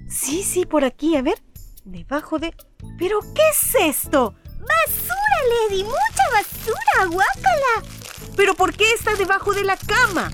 Sí, 0.09 0.43
sí, 0.43 0.67
por 0.67 0.85
aquí, 0.85 1.17
a 1.17 1.23
ver. 1.23 1.41
Debajo 1.85 2.41
de. 2.41 2.55
¿Pero 2.99 3.21
qué 3.21 3.43
es 3.53 3.75
esto? 3.97 4.35
¡Basura, 4.59 5.69
Lady! 5.69 5.85
¡Mucha 5.85 6.25
basura! 6.33 7.07
¡Guácala! 7.07 7.89
¿Pero 8.37 8.55
por 8.55 8.75
qué 8.75 8.93
está 8.93 9.15
debajo 9.15 9.53
de 9.53 9.63
la 9.63 9.77
cama? 9.77 10.31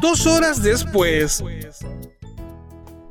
Dos 0.00 0.26
horas 0.26 0.62
después, 0.62 1.42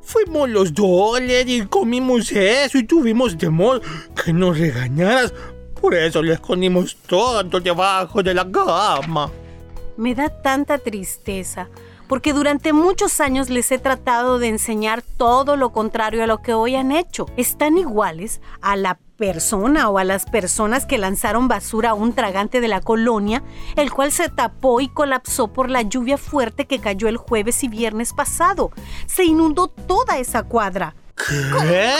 Fuimos 0.02 0.50
los 0.50 0.74
dos, 0.74 1.20
Lady, 1.20 1.66
comimos 1.68 2.32
eso 2.32 2.78
y 2.78 2.84
tuvimos 2.84 3.38
temor 3.38 3.82
que 4.24 4.32
nos 4.32 4.58
regañaras. 4.58 5.34
Por 5.82 5.94
eso 5.94 6.22
le 6.22 6.34
escondimos 6.34 6.96
todo 6.96 7.44
debajo 7.60 8.24
de 8.24 8.34
la 8.34 8.50
cama. 8.50 9.30
Me 9.98 10.16
da 10.16 10.30
tanta 10.30 10.78
tristeza, 10.78 11.68
porque 12.08 12.32
durante 12.32 12.72
muchos 12.72 13.20
años 13.20 13.50
les 13.50 13.70
he 13.72 13.80
tratado 13.80 14.40
de 14.40 14.48
enseñar 14.48 15.02
todo 15.02 15.58
lo 15.58 15.74
contrario 15.74 16.24
a 16.24 16.28
lo 16.28 16.42
que 16.42 16.54
hoy 16.54 16.76
han 16.76 16.94
hecho. 16.94 17.26
Están 17.36 17.78
iguales 17.78 18.40
a 18.62 18.78
la 18.78 18.98
persona 19.18 19.90
o 19.90 19.98
a 19.98 20.04
las 20.04 20.26
personas 20.26 20.86
que 20.86 20.98
lanzaron 20.98 21.48
basura 21.48 21.90
a 21.90 21.94
un 21.94 22.14
tragante 22.14 22.62
de 22.62 22.68
la 22.68 22.82
colonia, 22.82 23.44
el 23.76 23.92
cual 23.92 24.12
se 24.12 24.30
tapó 24.30 24.80
y 24.80 24.88
colapsó 24.88 25.48
por 25.52 25.70
la 25.70 25.82
lluvia 25.82 26.18
fuerte 26.18 26.66
que 26.66 26.80
cayó 26.80 27.08
el 27.08 27.18
jueves 27.18 27.64
y 27.64 27.68
viernes 27.68 28.14
pasado. 28.14 28.72
Se 29.08 29.26
inundó 29.26 29.68
toda 29.68 30.18
esa 30.20 30.44
cuadra. 30.44 30.96
¿Qué? 31.16 31.94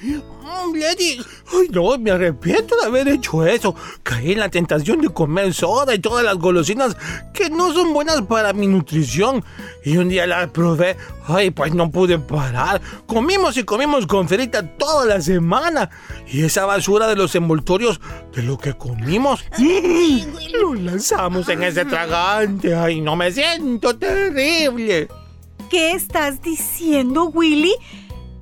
Lady, 0.00 1.20
ay 1.52 1.68
no, 1.70 1.98
me 1.98 2.12
arrepiento 2.12 2.76
de 2.76 2.86
haber 2.86 3.08
hecho 3.08 3.44
eso. 3.44 3.74
Caí 4.02 4.32
en 4.32 4.40
la 4.40 4.48
tentación 4.48 5.00
de 5.00 5.08
comer 5.08 5.52
soda 5.52 5.94
y 5.94 5.98
todas 5.98 6.24
las 6.24 6.36
golosinas 6.36 6.96
que 7.34 7.50
no 7.50 7.72
son 7.72 7.92
buenas 7.92 8.22
para 8.22 8.52
mi 8.52 8.66
nutrición. 8.66 9.44
Y 9.84 9.96
un 9.96 10.08
día 10.08 10.26
la 10.26 10.46
probé, 10.52 10.96
ay, 11.26 11.50
pues 11.50 11.74
no 11.74 11.90
pude 11.90 12.18
parar. 12.18 12.80
Comimos 13.06 13.56
y 13.56 13.64
comimos 13.64 14.06
con 14.06 14.28
Ferita 14.28 14.62
toda 14.62 15.04
la 15.06 15.20
semana. 15.20 15.90
Y 16.28 16.44
esa 16.44 16.64
basura 16.64 17.08
de 17.08 17.16
los 17.16 17.34
envoltorios 17.34 18.00
de 18.34 18.42
lo 18.42 18.58
que 18.58 18.74
comimos, 18.74 19.44
lo 20.60 20.74
lanzamos 20.74 21.48
en 21.48 21.62
ese 21.64 21.84
tragante. 21.84 22.74
Ay, 22.74 23.00
no 23.00 23.16
me 23.16 23.32
siento 23.32 23.96
terrible. 23.96 25.08
¿Qué 25.70 25.92
estás 25.92 26.40
diciendo, 26.40 27.24
Willy? 27.24 27.74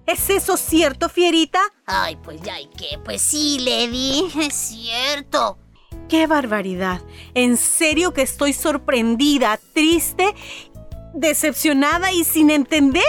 ¿Es 0.07 0.31
eso 0.31 0.57
cierto, 0.57 1.09
Fierita? 1.09 1.59
Ay, 1.85 2.17
pues 2.23 2.41
ya, 2.41 2.61
¿y 2.61 2.67
qué? 2.69 2.99
Pues 3.05 3.21
sí, 3.21 3.59
Lady, 3.59 4.31
es 4.41 4.55
cierto. 4.55 5.59
¡Qué 6.09 6.29
barbaridad! 6.29 7.03
En 7.35 7.57
serio 7.57 8.15
que 8.15 8.23
estoy 8.23 8.53
sorprendida, 8.53 9.59
triste, 9.73 10.35
decepcionada 11.13 12.13
y 12.13 12.23
sin 12.23 12.51
entender. 12.51 13.03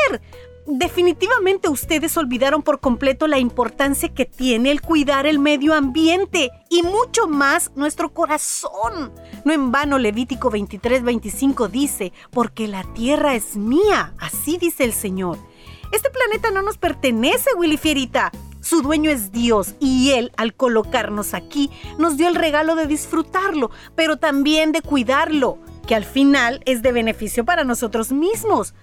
Definitivamente 0.65 1.69
ustedes 1.69 2.17
olvidaron 2.17 2.63
por 2.63 2.79
completo 2.79 3.27
la 3.27 3.37
importancia 3.37 4.09
que 4.09 4.25
tiene 4.25 4.71
el 4.71 4.81
cuidar 4.81 5.27
el 5.27 5.39
medio 5.39 5.73
ambiente 5.73 6.49
y 6.69 6.81
mucho 6.81 7.27
más 7.27 7.71
nuestro 7.75 8.13
corazón. 8.13 9.13
No 9.45 9.53
en 9.53 9.71
vano 9.71 9.97
Levítico 9.99 10.51
23-25 10.51 11.69
dice, 11.69 12.11
porque 12.31 12.67
la 12.67 12.83
tierra 12.93 13.35
es 13.35 13.55
mía, 13.55 14.13
así 14.17 14.57
dice 14.57 14.83
el 14.83 14.93
Señor. 14.93 15.37
Este 15.91 16.09
planeta 16.09 16.51
no 16.51 16.61
nos 16.61 16.77
pertenece, 16.77 17.49
Willy 17.55 17.77
Fierita. 17.77 18.31
Su 18.59 18.81
dueño 18.81 19.09
es 19.09 19.31
Dios 19.31 19.75
y 19.79 20.11
Él, 20.11 20.31
al 20.35 20.53
colocarnos 20.53 21.33
aquí, 21.33 21.71
nos 21.97 22.17
dio 22.17 22.27
el 22.27 22.35
regalo 22.35 22.75
de 22.75 22.85
disfrutarlo, 22.85 23.71
pero 23.95 24.17
también 24.17 24.73
de 24.73 24.81
cuidarlo, 24.81 25.59
que 25.87 25.95
al 25.95 26.03
final 26.03 26.61
es 26.65 26.81
de 26.81 26.91
beneficio 26.91 27.45
para 27.45 27.63
nosotros 27.63 28.11
mismos. 28.11 28.73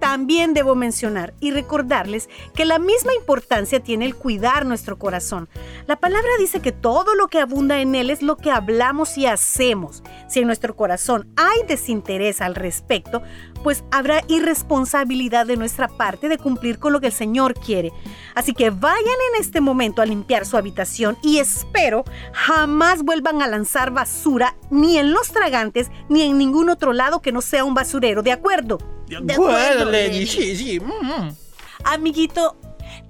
También 0.00 0.54
debo 0.54 0.74
mencionar 0.74 1.34
y 1.40 1.50
recordarles 1.50 2.28
que 2.54 2.64
la 2.64 2.78
misma 2.78 3.14
importancia 3.14 3.80
tiene 3.80 4.06
el 4.06 4.14
cuidar 4.14 4.64
nuestro 4.64 4.98
corazón. 4.98 5.48
La 5.86 5.96
palabra 5.96 6.30
dice 6.38 6.60
que 6.60 6.72
todo 6.72 7.14
lo 7.14 7.28
que 7.28 7.40
abunda 7.40 7.80
en 7.80 7.94
él 7.94 8.10
es 8.10 8.22
lo 8.22 8.36
que 8.36 8.50
hablamos 8.50 9.18
y 9.18 9.26
hacemos. 9.26 10.04
Si 10.28 10.40
en 10.40 10.46
nuestro 10.46 10.76
corazón 10.76 11.28
hay 11.36 11.66
desinterés 11.66 12.40
al 12.40 12.54
respecto, 12.54 13.22
pues 13.68 13.84
habrá 13.90 14.24
irresponsabilidad 14.28 15.44
de 15.44 15.58
nuestra 15.58 15.88
parte 15.88 16.30
de 16.30 16.38
cumplir 16.38 16.78
con 16.78 16.90
lo 16.90 17.00
que 17.00 17.08
el 17.08 17.12
Señor 17.12 17.52
quiere. 17.52 17.92
Así 18.34 18.54
que 18.54 18.70
vayan 18.70 19.04
en 19.04 19.42
este 19.42 19.60
momento 19.60 20.00
a 20.00 20.06
limpiar 20.06 20.46
su 20.46 20.56
habitación 20.56 21.18
y 21.22 21.36
espero 21.36 22.02
jamás 22.32 23.02
vuelvan 23.02 23.42
a 23.42 23.46
lanzar 23.46 23.90
basura 23.90 24.56
ni 24.70 24.96
en 24.96 25.12
los 25.12 25.32
tragantes 25.32 25.90
ni 26.08 26.22
en 26.22 26.38
ningún 26.38 26.70
otro 26.70 26.94
lado 26.94 27.20
que 27.20 27.30
no 27.30 27.42
sea 27.42 27.62
un 27.62 27.74
basurero, 27.74 28.22
¿de 28.22 28.32
acuerdo? 28.32 28.78
De 29.06 29.34
acuerdo, 29.34 29.84
Lady, 29.84 30.26
sí, 30.26 30.56
sí. 30.56 30.80
mm, 30.80 30.86
mm. 30.86 31.36
Amiguito, 31.84 32.56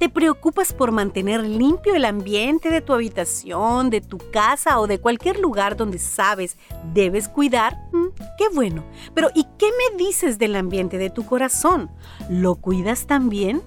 ¿te 0.00 0.08
preocupas 0.08 0.72
por 0.72 0.90
mantener 0.90 1.44
limpio 1.44 1.94
el 1.94 2.04
ambiente 2.04 2.68
de 2.70 2.80
tu 2.80 2.94
habitación, 2.94 3.90
de 3.90 4.00
tu 4.00 4.18
casa 4.32 4.80
o 4.80 4.88
de 4.88 4.98
cualquier 4.98 5.38
lugar 5.38 5.76
donde 5.76 6.00
sabes 6.00 6.56
debes 6.92 7.28
cuidar? 7.28 7.76
Mm, 7.92 8.07
qué 8.36 8.48
bueno. 8.54 8.84
Pero 9.14 9.30
¿y 9.34 9.44
qué 9.58 9.66
me 9.66 9.96
dices 9.96 10.38
del 10.38 10.56
ambiente 10.56 10.98
de 10.98 11.10
tu 11.10 11.26
corazón? 11.26 11.90
¿Lo 12.28 12.56
cuidas 12.56 13.06
también? 13.06 13.62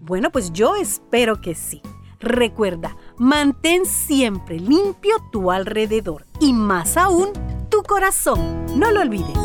Bueno, 0.00 0.30
pues 0.30 0.52
yo 0.52 0.76
espero 0.76 1.40
que 1.40 1.54
sí. 1.54 1.82
Recuerda, 2.20 2.96
mantén 3.18 3.84
siempre 3.84 4.60
limpio 4.60 5.16
tu 5.32 5.50
alrededor 5.50 6.24
y 6.38 6.52
más 6.52 6.96
aún 6.96 7.32
tu 7.68 7.82
corazón. 7.82 8.64
No 8.78 8.92
lo 8.92 9.00
olvides. 9.00 9.36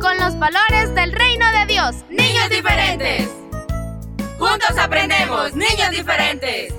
Con 0.00 0.18
los 0.18 0.38
valores 0.38 0.94
del 0.94 1.12
reino 1.12 1.44
de 1.52 1.66
Dios. 1.66 1.96
Niños 2.08 2.48
diferentes. 2.48 3.28
Juntos 4.38 4.78
aprendemos, 4.78 5.54
niños 5.54 5.90
diferentes. 5.90 6.72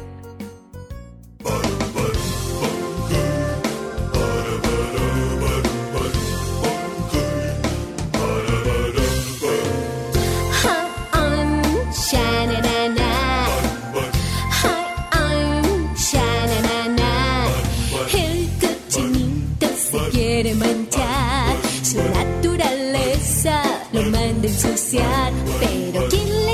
Ensuciar, 24.58 25.32
pero 25.60 26.08
¿quién 26.10 26.47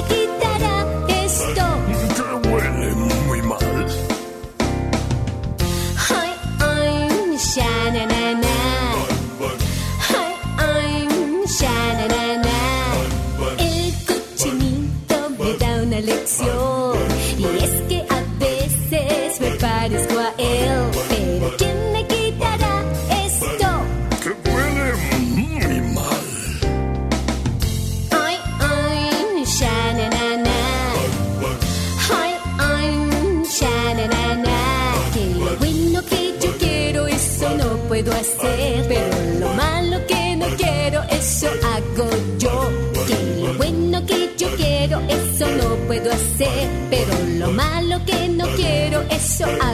quiero, 49.43 49.57
eso 49.57 49.72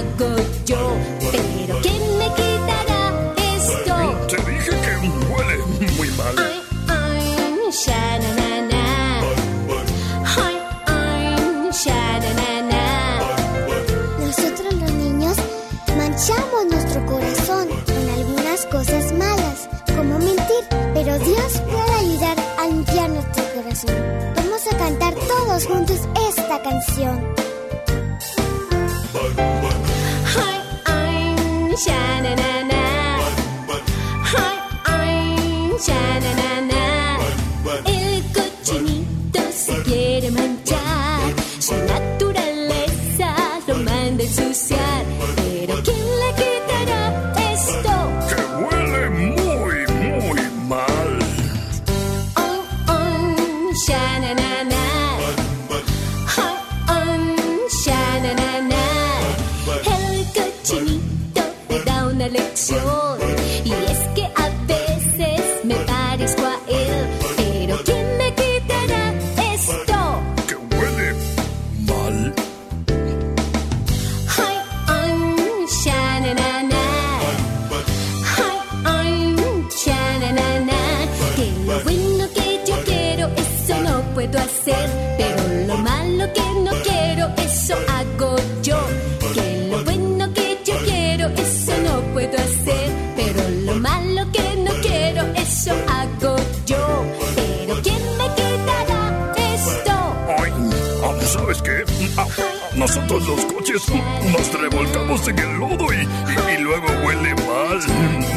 nosotros 102.95 103.27
los 103.27 103.45
coches 103.53 103.83
nos 104.31 104.53
revolcamos 104.61 105.27
en 105.27 105.37
el 105.37 105.57
lodo 105.59 105.93
y, 105.93 106.07
y- 106.55 106.57
luego 106.61 106.87
huele 107.05 107.35
mal, 107.35 107.79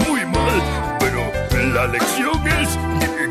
muy 0.06 0.24
mal. 0.26 0.96
Pero 1.00 1.72
la 1.72 1.86
lección 1.86 2.46
es 2.46 2.68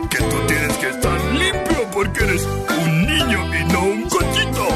que 0.09 0.17
tú 0.17 0.35
tienes 0.47 0.73
que 0.77 0.89
estar 0.89 1.21
limpio 1.33 1.87
porque 1.93 2.23
eres 2.23 2.43
un 2.45 3.05
niño 3.05 3.55
y 3.55 3.71
no 3.71 3.81
un 3.83 4.09
cochito. 4.09 4.67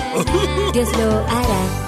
Dios 0.74 0.90
lo 0.98 1.18
hará. 1.28 1.85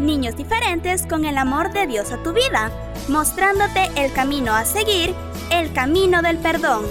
Niños 0.00 0.36
diferentes 0.36 1.06
con 1.06 1.24
el 1.24 1.36
amor 1.36 1.72
de 1.72 1.86
Dios 1.86 2.10
a 2.12 2.22
tu 2.22 2.32
vida, 2.32 2.70
mostrándote 3.08 3.90
el 3.96 4.12
camino 4.12 4.54
a 4.54 4.64
seguir, 4.64 5.14
el 5.50 5.72
camino 5.72 6.22
del 6.22 6.38
perdón. 6.38 6.86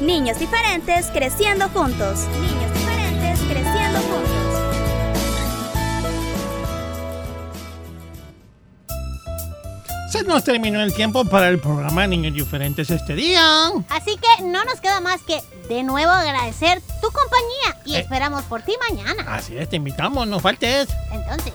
Niños 0.00 0.38
diferentes 0.38 1.06
creciendo 1.12 1.68
juntos. 1.70 2.20
Niños 2.40 2.72
diferentes 2.74 3.40
creciendo 3.48 3.98
juntos. 4.00 4.32
Se 10.10 10.22
nos 10.24 10.44
terminó 10.44 10.82
el 10.82 10.92
tiempo 10.92 11.24
para 11.24 11.48
el 11.48 11.58
programa 11.58 12.06
Niños 12.06 12.34
Diferentes 12.34 12.90
este 12.90 13.14
día. 13.14 13.42
Así 13.88 14.16
que 14.18 14.42
no 14.44 14.62
nos 14.64 14.80
queda 14.80 15.00
más 15.00 15.22
que 15.22 15.40
de 15.68 15.82
nuevo 15.82 16.10
agradecer 16.12 16.82
tu 17.00 17.08
compañía 17.10 17.82
y 17.86 17.94
Eh. 17.94 18.00
esperamos 18.00 18.42
por 18.44 18.60
ti 18.62 18.74
mañana. 18.90 19.24
Así 19.34 19.56
es, 19.56 19.70
te 19.70 19.76
invitamos, 19.76 20.26
no 20.26 20.38
faltes. 20.38 20.88
Entonces, 21.12 21.54